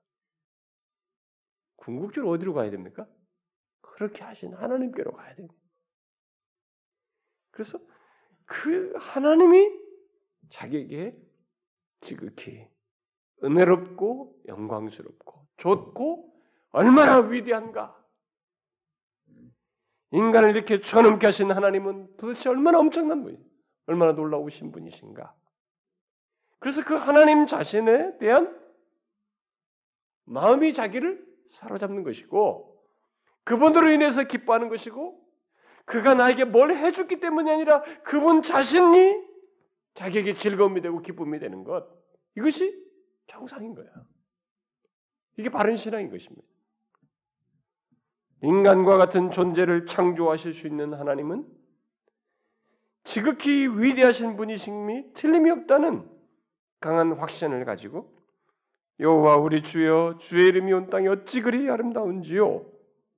궁극적으로 1.76 2.32
어디로 2.32 2.54
가야 2.54 2.72
됩니까? 2.72 3.06
그렇게 3.82 4.24
하신 4.24 4.54
하나님께로 4.54 5.12
가야 5.12 5.36
됩니다. 5.36 5.67
그래서 7.58 7.80
그 8.46 8.94
하나님이 9.00 9.68
자기에게 10.52 11.18
지극히 12.02 12.68
은혜롭고 13.44 14.44
영광스럽고 14.48 15.48
좋고 15.58 16.40
얼마나 16.70 17.18
위대한가. 17.18 17.98
인간을 20.12 20.56
이렇게 20.56 20.82
존엄게 20.82 21.26
하신 21.26 21.52
하나님은 21.52 22.18
도대체 22.18 22.50
얼마나 22.50 22.78
엄청난 22.78 23.24
분이 23.24 23.40
얼마나 23.88 24.12
놀라우신 24.12 24.72
분이신가. 24.72 25.36
그래서 26.60 26.86
그 26.86 26.94
하나님 26.94 27.48
자신에 27.48 28.20
대한 28.20 28.56
마음이 30.26 30.74
자기를 30.74 31.26
사로잡는 31.50 32.04
것이고 32.04 32.80
그분으로 33.46 33.90
인해서 33.90 34.26
기뻐하는 34.26 34.70
것이고 34.70 35.27
그가 35.88 36.14
나에게 36.14 36.44
뭘 36.44 36.76
해줬기 36.76 37.22
때문이 37.22 37.50
아니라 37.50 37.82
그분 38.04 38.42
자신이 38.42 39.26
자기에게 39.94 40.34
즐거움이 40.34 40.82
되고 40.82 41.02
기쁨이 41.02 41.40
되는 41.40 41.64
것 41.64 41.88
이것이 42.36 42.78
정상인 43.26 43.74
거야. 43.74 43.88
이게 45.38 45.50
바른 45.50 45.76
신앙인 45.76 46.10
것입니다. 46.10 46.46
인간과 48.44 48.98
같은 48.98 49.32
존재를 49.32 49.86
창조하실 49.86 50.54
수 50.54 50.68
있는 50.68 50.94
하나님은 50.94 51.48
지극히 53.06 53.68
위대하신 53.68 54.36
분이심이 54.36 55.14
틀림이 55.14 55.50
없다는 55.52 56.08
강한 56.82 57.14
확신을 57.14 57.64
가지고 57.64 58.14
여호와 59.00 59.38
우리 59.38 59.64
주여 59.64 60.18
주의 60.20 60.48
이름이 60.50 60.74
온 60.74 60.90
땅에 60.90 61.08
어찌 61.08 61.40
그리 61.40 61.70
아름다운지요 61.70 62.66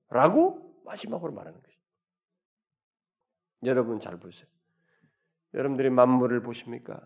라고 0.10 0.80
마지막으로 0.86 1.34
말하는 1.34 1.54
것입니다. 1.54 1.69
여러분 3.64 4.00
잘 4.00 4.18
보세요. 4.18 4.48
여러분들이 5.54 5.90
만물을 5.90 6.42
보십니까? 6.42 7.02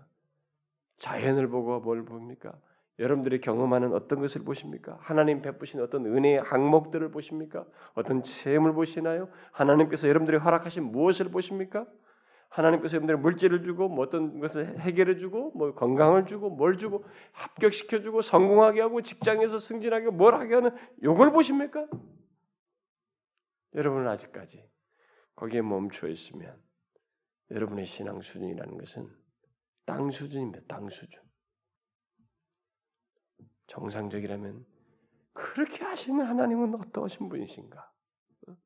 자연을 0.97 1.47
보고 1.47 1.79
뭘 1.79 2.05
봅니까? 2.05 2.53
여러분들이 2.99 3.41
경험하는 3.41 3.93
어떤 3.93 4.19
것을 4.19 4.43
보십니까? 4.43 4.97
하나님 5.01 5.41
베푸신 5.41 5.81
어떤 5.81 6.05
은혜의 6.05 6.41
항목들을 6.41 7.09
보십니까? 7.09 7.65
어떤 7.95 8.21
체험을 8.21 8.73
보시나요? 8.73 9.29
하나님께서 9.51 10.07
여러분들이 10.07 10.37
허락하신 10.37 10.83
무엇을 10.91 11.29
보십니까? 11.29 11.87
하나님께서 12.49 12.97
여러분들 12.97 13.17
물질을 13.17 13.63
주고 13.63 13.89
뭐 13.89 14.05
어떤 14.05 14.39
것을 14.39 14.79
해결해 14.79 15.17
주고 15.17 15.51
뭐 15.55 15.73
건강을 15.73 16.25
주고 16.25 16.51
뭘 16.51 16.77
주고 16.77 17.03
합격시켜 17.31 18.01
주고 18.01 18.21
성공하게 18.21 18.81
하고 18.81 19.01
직장에서 19.01 19.57
승진하게 19.57 20.11
뭘 20.11 20.35
하게 20.35 20.53
하는 20.53 20.69
요걸 21.01 21.31
보십니까? 21.31 21.87
여러분은 23.73 24.07
아직까지 24.07 24.63
거기에 25.35 25.61
멈춰 25.61 26.07
있으면 26.07 26.61
여러분의 27.51 27.85
신앙 27.85 28.21
수준이라는 28.21 28.77
것은 28.77 29.09
땅 29.85 30.11
수준입니다. 30.11 30.61
땅 30.67 30.89
수준. 30.89 31.21
정상적이라면 33.67 34.65
그렇게 35.33 35.83
하시는 35.83 36.23
하나님은 36.25 36.75
어떠신 36.75 37.29
분이신가? 37.29 37.91
어? 38.47 38.57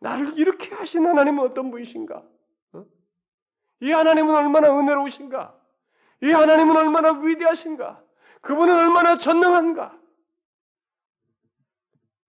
나를 0.00 0.38
이렇게 0.38 0.74
하신 0.74 1.06
하나님은 1.06 1.42
어떤 1.42 1.70
분이신가? 1.70 2.34
이 3.80 3.90
하나님은 3.90 4.34
얼마나 4.34 4.78
은혜로우신가? 4.78 5.60
이 6.22 6.30
하나님은 6.30 6.76
얼마나 6.76 7.12
위대하신가? 7.12 8.02
그분은 8.40 8.74
얼마나 8.74 9.16
전능한가? 9.18 10.00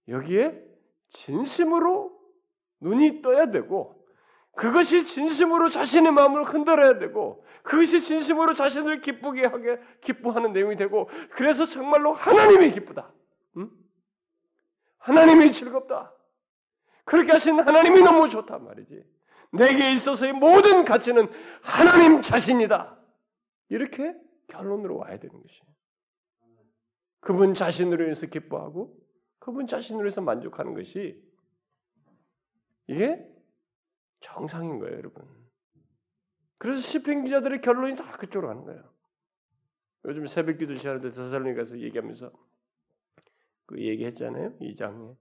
여기에 0.07 0.63
진심으로 1.09 2.14
눈이 2.81 3.21
떠야 3.21 3.51
되고 3.51 4.05
그것이 4.55 5.03
진심으로 5.03 5.69
자신의 5.69 6.11
마음을 6.11 6.43
흔들어야 6.43 6.97
되고 6.97 7.45
그것이 7.63 7.99
진심으로 7.99 8.53
자신을 8.53 9.01
기쁘게 9.01 9.47
하게 9.47 9.79
기뻐하는 10.01 10.53
내용이 10.53 10.75
되고 10.75 11.09
그래서 11.31 11.65
정말로 11.65 12.13
하나님이 12.13 12.71
기쁘다. 12.71 13.11
응? 13.57 13.69
하나님이 14.99 15.51
즐겁다. 15.51 16.13
그렇게 17.03 17.31
하신 17.31 17.59
하나님이 17.59 18.01
너무 18.01 18.29
좋단 18.29 18.63
말이지. 18.63 19.03
내게 19.51 19.91
있어서의 19.91 20.33
모든 20.33 20.85
가치는 20.85 21.27
하나님 21.61 22.21
자신이다. 22.21 22.97
이렇게 23.69 24.15
결론으로 24.47 24.97
와야 24.97 25.17
되는 25.17 25.33
것이에요. 25.33 25.75
그분 27.19 27.53
자신으로 27.53 28.03
인해서 28.03 28.27
기뻐하고 28.27 28.95
그분 29.39 29.67
자신으로 29.67 30.05
해서 30.05 30.21
만족하는 30.21 30.75
것이 30.75 31.19
이게 32.87 33.25
정상인 34.19 34.79
거예요, 34.79 34.97
여러분. 34.97 35.25
그래서 36.57 36.81
시편 36.81 37.23
기자들의 37.23 37.61
결론이 37.61 37.95
다 37.95 38.11
그쪽으로 38.11 38.47
가는 38.47 38.63
거예요. 38.63 38.93
요즘 40.05 40.25
새벽 40.27 40.57
기도 40.57 40.75
시간에 40.75 41.09
서살로니 41.09 41.55
가서 41.55 41.79
얘기하면서 41.79 42.31
그 43.65 43.81
얘기했잖아요, 43.81 44.57
이 44.61 44.75
장에 44.75 45.15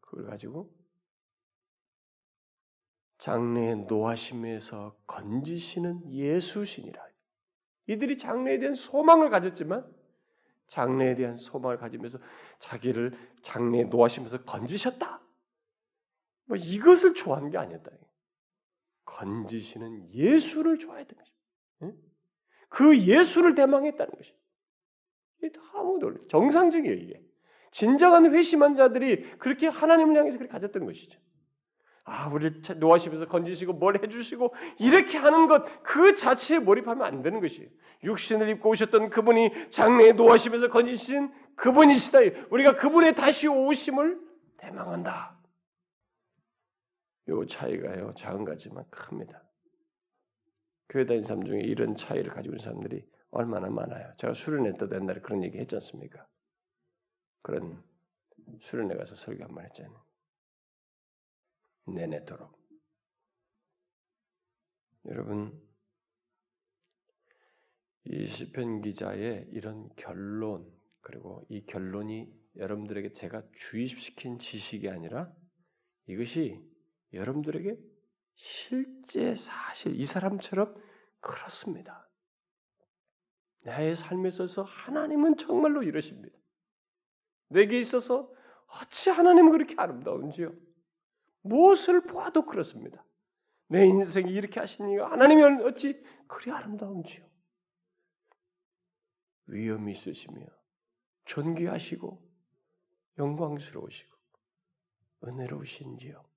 그걸 0.00 0.26
가지고 0.26 0.72
장래의 3.18 3.86
노하심에서 3.86 4.96
건지시는 5.06 6.10
예수신이라. 6.10 7.04
이들이 7.86 8.18
장래에 8.18 8.58
대한 8.58 8.74
소망을 8.74 9.30
가졌지만 9.30 9.90
장래에 10.68 11.14
대한 11.14 11.34
소망을 11.36 11.78
가지면서 11.78 12.18
자기를 12.58 13.16
장래에 13.42 13.84
노하시면서 13.84 14.44
건지셨다. 14.44 15.23
뭐 16.46 16.56
이것을 16.56 17.14
좋아하는 17.14 17.50
게 17.50 17.58
아니었다. 17.58 17.90
건지시는 19.04 20.12
예수를 20.12 20.78
좋아했던 20.78 21.18
것입니다. 21.18 22.04
그 22.68 22.98
예수를 22.98 23.54
대망했다는 23.54 24.12
것입니다. 24.12 24.44
이게 25.42 25.58
아무 25.74 25.98
놀 25.98 26.26
정상적이에요 26.28 26.94
이게. 26.94 27.22
진정한 27.70 28.32
회심한 28.34 28.74
자들이 28.74 29.38
그렇게 29.38 29.66
하나님을 29.68 30.16
향해서 30.16 30.38
그렇게 30.38 30.52
가졌던 30.52 30.84
것이죠. 30.86 31.18
아, 32.04 32.28
우리를 32.28 32.62
노하시면서 32.78 33.26
건지시고 33.28 33.72
뭘 33.72 34.00
해주시고 34.02 34.54
이렇게 34.78 35.16
하는 35.16 35.48
것 35.48 35.64
그 35.82 36.14
자체에 36.16 36.58
몰입하면 36.58 37.06
안 37.06 37.22
되는 37.22 37.40
것이에요. 37.40 37.68
육신을 38.02 38.48
입고 38.50 38.70
오셨던 38.70 39.10
그분이 39.10 39.70
장래에 39.70 40.12
노하시면서 40.12 40.68
건지신 40.68 41.32
그분이시다. 41.56 42.18
우리가 42.50 42.74
그분의 42.74 43.14
다시 43.14 43.48
오심을 43.48 44.20
대망한다. 44.58 45.33
요 47.28 47.46
차이가요 47.46 48.14
작은 48.14 48.44
거지만 48.44 48.84
큽니다. 48.90 49.42
교회 50.88 51.04
다니는 51.06 51.24
사람 51.24 51.44
중에 51.44 51.60
이런 51.60 51.96
차이를 51.96 52.30
가지고 52.32 52.54
있는 52.54 52.64
사람들이 52.64 53.08
얼마나 53.30 53.68
많아요. 53.68 54.12
제가 54.18 54.34
수련회 54.34 54.72
때도 54.78 54.94
옛날에 54.94 55.20
그런 55.20 55.42
얘기 55.42 55.58
했지 55.58 55.74
않습니까? 55.76 56.26
그런 57.42 57.82
수련회 58.60 58.96
가서 58.96 59.16
설교 59.16 59.42
한 59.44 59.54
번 59.54 59.64
했잖아요. 59.64 60.04
내내도록. 61.86 62.56
여러분, 65.06 65.60
이 68.04 68.26
시편 68.26 68.82
기자의 68.82 69.48
이런 69.52 69.88
결론 69.96 70.70
그리고 71.00 71.44
이 71.48 71.64
결론이 71.66 72.32
여러분들에게 72.56 73.12
제가 73.12 73.42
주입시킨 73.52 74.38
지식이 74.38 74.88
아니라 74.88 75.32
이것이 76.06 76.62
여러분들에게 77.14 77.76
실제 78.34 79.34
사실 79.34 79.98
이 79.98 80.04
사람처럼 80.04 80.74
그렇습니다. 81.20 82.08
나의 83.60 83.96
삶에 83.96 84.28
있어서 84.28 84.62
하나님은 84.62 85.36
정말로 85.36 85.82
이러십니다. 85.82 86.36
내게 87.48 87.78
있어서 87.78 88.30
어찌 88.66 89.10
하나님은 89.10 89.52
그렇게 89.52 89.74
아름다운지요. 89.76 90.52
무엇을 91.42 92.02
보아도 92.02 92.44
그렇습니다. 92.44 93.04
내 93.68 93.86
인생이 93.86 94.32
이렇게 94.32 94.60
하시니 94.60 94.98
하나님이 94.98 95.42
어찌 95.64 96.02
그리 96.26 96.50
아름다운지요. 96.50 97.24
위험이 99.46 99.92
있으시며 99.92 100.46
존귀하시고 101.24 102.22
영광스러우시고 103.18 104.14
은혜로우신지요. 105.24 106.33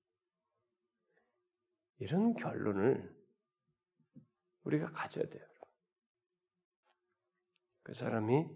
이런 1.98 2.34
결론을 2.34 3.16
우리가 4.64 4.86
가져야 4.92 5.28
돼요. 5.28 5.44
그 7.82 7.94
사람이 7.94 8.46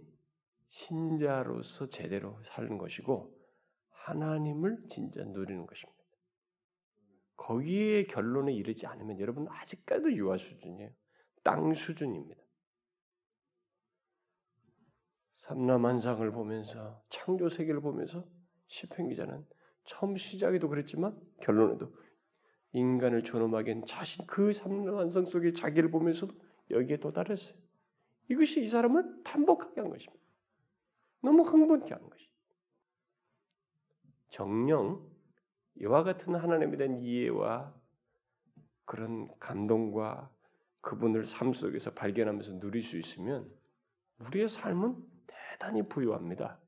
신자로서 0.68 1.88
제대로 1.88 2.42
사는 2.44 2.78
것이고 2.78 3.34
하나님을 3.90 4.86
진짜 4.88 5.22
누리는 5.24 5.66
것입니다. 5.66 6.02
거기에 7.36 8.04
결론에 8.04 8.52
이르지 8.52 8.86
않으면 8.86 9.18
여러분 9.18 9.48
아직까지도 9.48 10.12
유아 10.14 10.38
수준이에요. 10.38 10.90
땅 11.42 11.74
수준입니다. 11.74 12.40
삼라만상을 15.34 16.30
보면서 16.30 17.02
창조 17.10 17.48
세계를 17.48 17.80
보면서 17.80 18.24
시편 18.68 19.08
기자는 19.08 19.44
처음 19.84 20.16
시작에도 20.16 20.68
그랬지만 20.68 21.18
결론에도 21.40 21.92
인간을 22.72 23.22
존엄하게 23.22 23.82
자신 23.86 24.26
그 24.26 24.52
삼라만상 24.52 25.26
속에 25.26 25.52
자기를 25.52 25.90
보면서도 25.90 26.34
여기에 26.70 26.98
도달했어요. 26.98 27.54
이것이 28.28 28.62
이 28.62 28.68
사람을 28.68 29.22
탄복하게 29.24 29.80
한 29.80 29.90
것입니다. 29.90 30.24
너무 31.20 31.42
흥분케 31.42 31.92
하는 31.92 32.08
것이. 32.08 32.28
정령 34.30 35.06
이와 35.76 36.02
같은 36.02 36.34
하나님에 36.34 36.76
대한 36.76 36.96
이해와 36.96 37.74
그런 38.84 39.28
감동과 39.38 40.30
그분을 40.80 41.26
삶 41.26 41.52
속에서 41.52 41.92
발견하면서 41.92 42.58
누릴 42.58 42.82
수 42.82 42.98
있으면 42.98 43.50
우리의 44.18 44.48
삶은 44.48 44.96
대단히 45.26 45.86
부유합니다. 45.88 46.58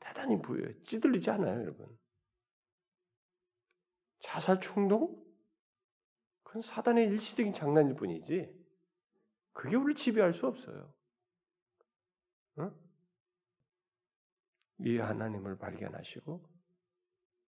대단히 0.00 0.40
부유해. 0.40 0.74
찌들리지 0.84 1.30
않아요, 1.30 1.60
여러분. 1.60 1.86
자살 4.24 4.58
충동? 4.58 5.22
그건 6.42 6.62
사단의 6.62 7.08
일시적인 7.08 7.52
장난일 7.52 7.94
뿐이지. 7.94 8.50
그게 9.52 9.76
우리를 9.76 9.94
지배할 9.94 10.32
수 10.32 10.46
없어요. 10.46 10.92
어? 12.56 12.72
이 14.78 14.96
하나님을 14.96 15.58
발견하시고 15.58 16.42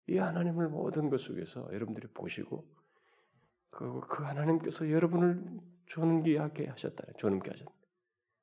이 0.09 0.19
하나님을 0.19 0.69
모든 0.69 1.09
것 1.09 1.21
속에서 1.21 1.67
여러분들이 1.73 2.09
보시고 2.09 2.69
그, 3.71 4.01
그 4.09 4.23
하나님께서 4.23 4.91
여러분을 4.91 5.59
존귀하게 5.87 6.67
하셨다. 6.67 7.05
존귀 7.17 7.49
하셨다. 7.49 7.73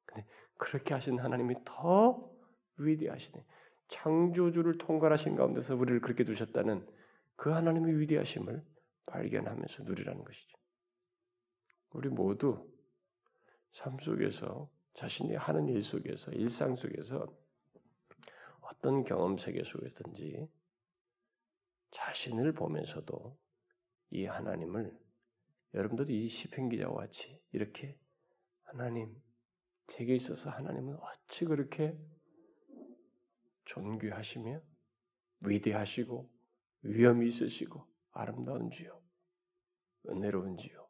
근데 0.06 0.28
그렇게 0.58 0.96
하신 0.96 1.20
하나님이 1.20 1.56
더 1.66 2.32
위대하시네. 2.78 3.46
창조주를 3.90 4.80
통괄하신 4.80 5.36
가운데서 5.36 5.76
우리를 5.76 6.02
그렇게 6.02 6.24
두셨다는 6.24 6.86
그 7.44 7.50
하나님의 7.50 8.00
위대하심을 8.00 8.66
발견하면서 9.06 9.84
누리라는 9.84 10.24
것이죠. 10.24 10.58
우리 11.90 12.08
모두 12.08 12.74
삶 13.74 14.00
속에서 14.00 14.72
자신이 14.94 15.36
하는 15.36 15.68
일 15.68 15.84
속에서 15.84 16.32
일상 16.32 16.78
속에서 16.78 17.28
어떤 18.62 19.04
경험 19.04 19.38
세계 19.38 19.62
속에서든지 19.62 20.48
자신을 21.92 22.54
보면서도 22.54 23.38
이 24.12 24.24
하나님을 24.24 24.98
여러분들도 25.74 26.14
이 26.14 26.30
시편 26.30 26.70
기자와 26.70 26.96
같이 26.96 27.42
이렇게 27.52 28.00
하나님 28.62 29.22
제게 29.88 30.16
있어서 30.16 30.50
하나님은 30.50 30.96
어찌 30.96 31.44
그렇게 31.44 31.94
존귀하시며 33.66 34.62
위대하시고 35.42 36.43
위엄이 36.84 37.28
있으시고 37.28 37.86
아름다운지요 38.12 39.02
은혜로운지요 40.10 40.88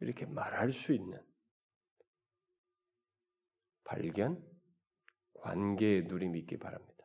이렇게 0.00 0.26
말할 0.26 0.72
수 0.72 0.92
있는 0.92 1.20
발견 3.84 4.42
관계의 5.34 6.04
누림이 6.04 6.38
있기 6.40 6.58
바랍니다. 6.58 7.04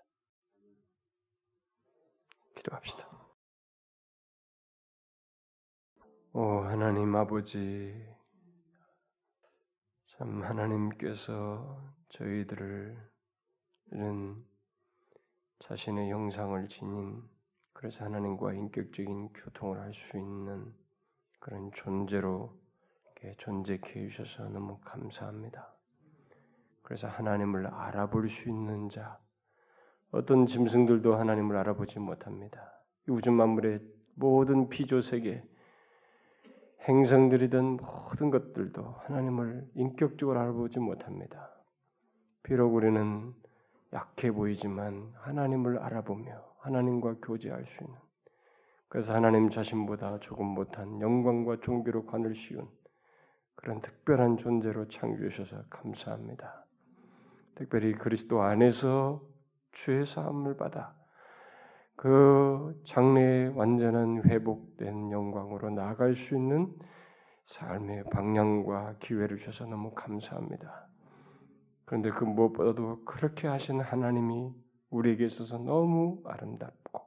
기도합시다. 2.56 3.08
오 6.34 6.62
하나님 6.62 7.16
아버지 7.16 7.94
참 10.06 10.44
하나님께서 10.44 11.96
저희들을 12.10 13.12
이런 13.92 14.46
자신의 15.60 16.12
형상을 16.12 16.68
지닌 16.70 17.28
그래서 17.78 18.06
하나님과 18.06 18.54
인격적인 18.54 19.34
교통을 19.34 19.80
할 19.80 19.94
수 19.94 20.18
있는 20.18 20.74
그런 21.40 21.72
존재로 21.74 22.52
존재케 23.38 24.00
해주셔서 24.00 24.50
너무 24.50 24.80
감사합니다. 24.84 25.72
그래서 26.82 27.08
하나님을 27.08 27.68
알아볼 27.68 28.30
수 28.30 28.50
있는 28.50 28.90
자, 28.90 29.20
어떤 30.10 30.48
짐승들도 30.48 31.16
하나님을 31.16 31.56
알아보지 31.56 32.00
못합니다. 32.00 32.82
우주 33.08 33.32
만물의 33.32 33.82
모든 34.16 34.70
피조 34.70 35.02
세계, 35.02 35.44
행성들이든 36.88 37.78
모든 37.78 38.32
것들도 38.32 38.84
하나님을 39.06 39.70
인격적으로 39.76 40.40
알아보지 40.40 40.80
못합니다. 40.80 41.52
비록 42.42 42.74
우리는 42.74 43.36
약해 43.94 44.32
보이지만 44.32 45.12
하나님을 45.18 45.78
알아보며 45.78 46.47
하나님과 46.60 47.16
교제할 47.22 47.66
수 47.66 47.84
있는 47.84 47.96
그래서 48.90 49.14
하나님 49.14 49.50
자신보다 49.50 50.20
조금 50.20 50.46
못한 50.46 51.02
영광과 51.02 51.60
종교로 51.62 52.06
관을 52.06 52.36
씌운 52.36 52.68
그런 53.56 53.82
특별한 53.82 54.38
존재로 54.38 54.88
창조하셔서 54.88 55.64
감사합니다. 55.70 56.66
특별히 57.56 57.94
그리스도 57.94 58.42
안에서 58.42 59.22
주의 59.72 60.06
사함을 60.06 60.58
받아 60.58 60.96
그 61.96 62.80
장래의 62.86 63.50
완전한 63.56 64.24
회복된 64.24 65.12
영광으로 65.12 65.72
나아갈 65.72 66.16
수 66.16 66.36
있는 66.36 66.72
삶의 67.48 68.04
방향과 68.12 68.98
기회를 69.00 69.38
주셔서 69.38 69.66
너무 69.66 69.92
감사합니다. 69.96 70.88
그런데 71.86 72.12
그 72.12 72.24
무엇보다도 72.26 73.06
그렇게 73.06 73.48
하신 73.48 73.82
하나님이 73.82 74.54
우리에게 74.90 75.26
있어서 75.26 75.58
너무 75.58 76.22
아름답고 76.26 77.02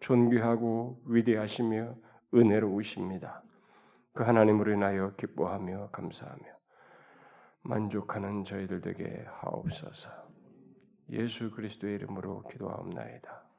존귀하고 0.00 1.02
위대하시며 1.06 1.94
은혜로우십니다. 2.34 3.42
그 4.12 4.22
하나님으로 4.22 4.72
인하여 4.72 5.14
기뻐하며 5.16 5.90
감사하며 5.90 6.44
만족하는 7.62 8.44
저희들 8.44 8.80
되게 8.80 9.24
하옵소서. 9.40 10.08
예수 11.10 11.50
그리스도의 11.50 11.96
이름으로 11.96 12.42
기도하옵나이다. 12.44 13.49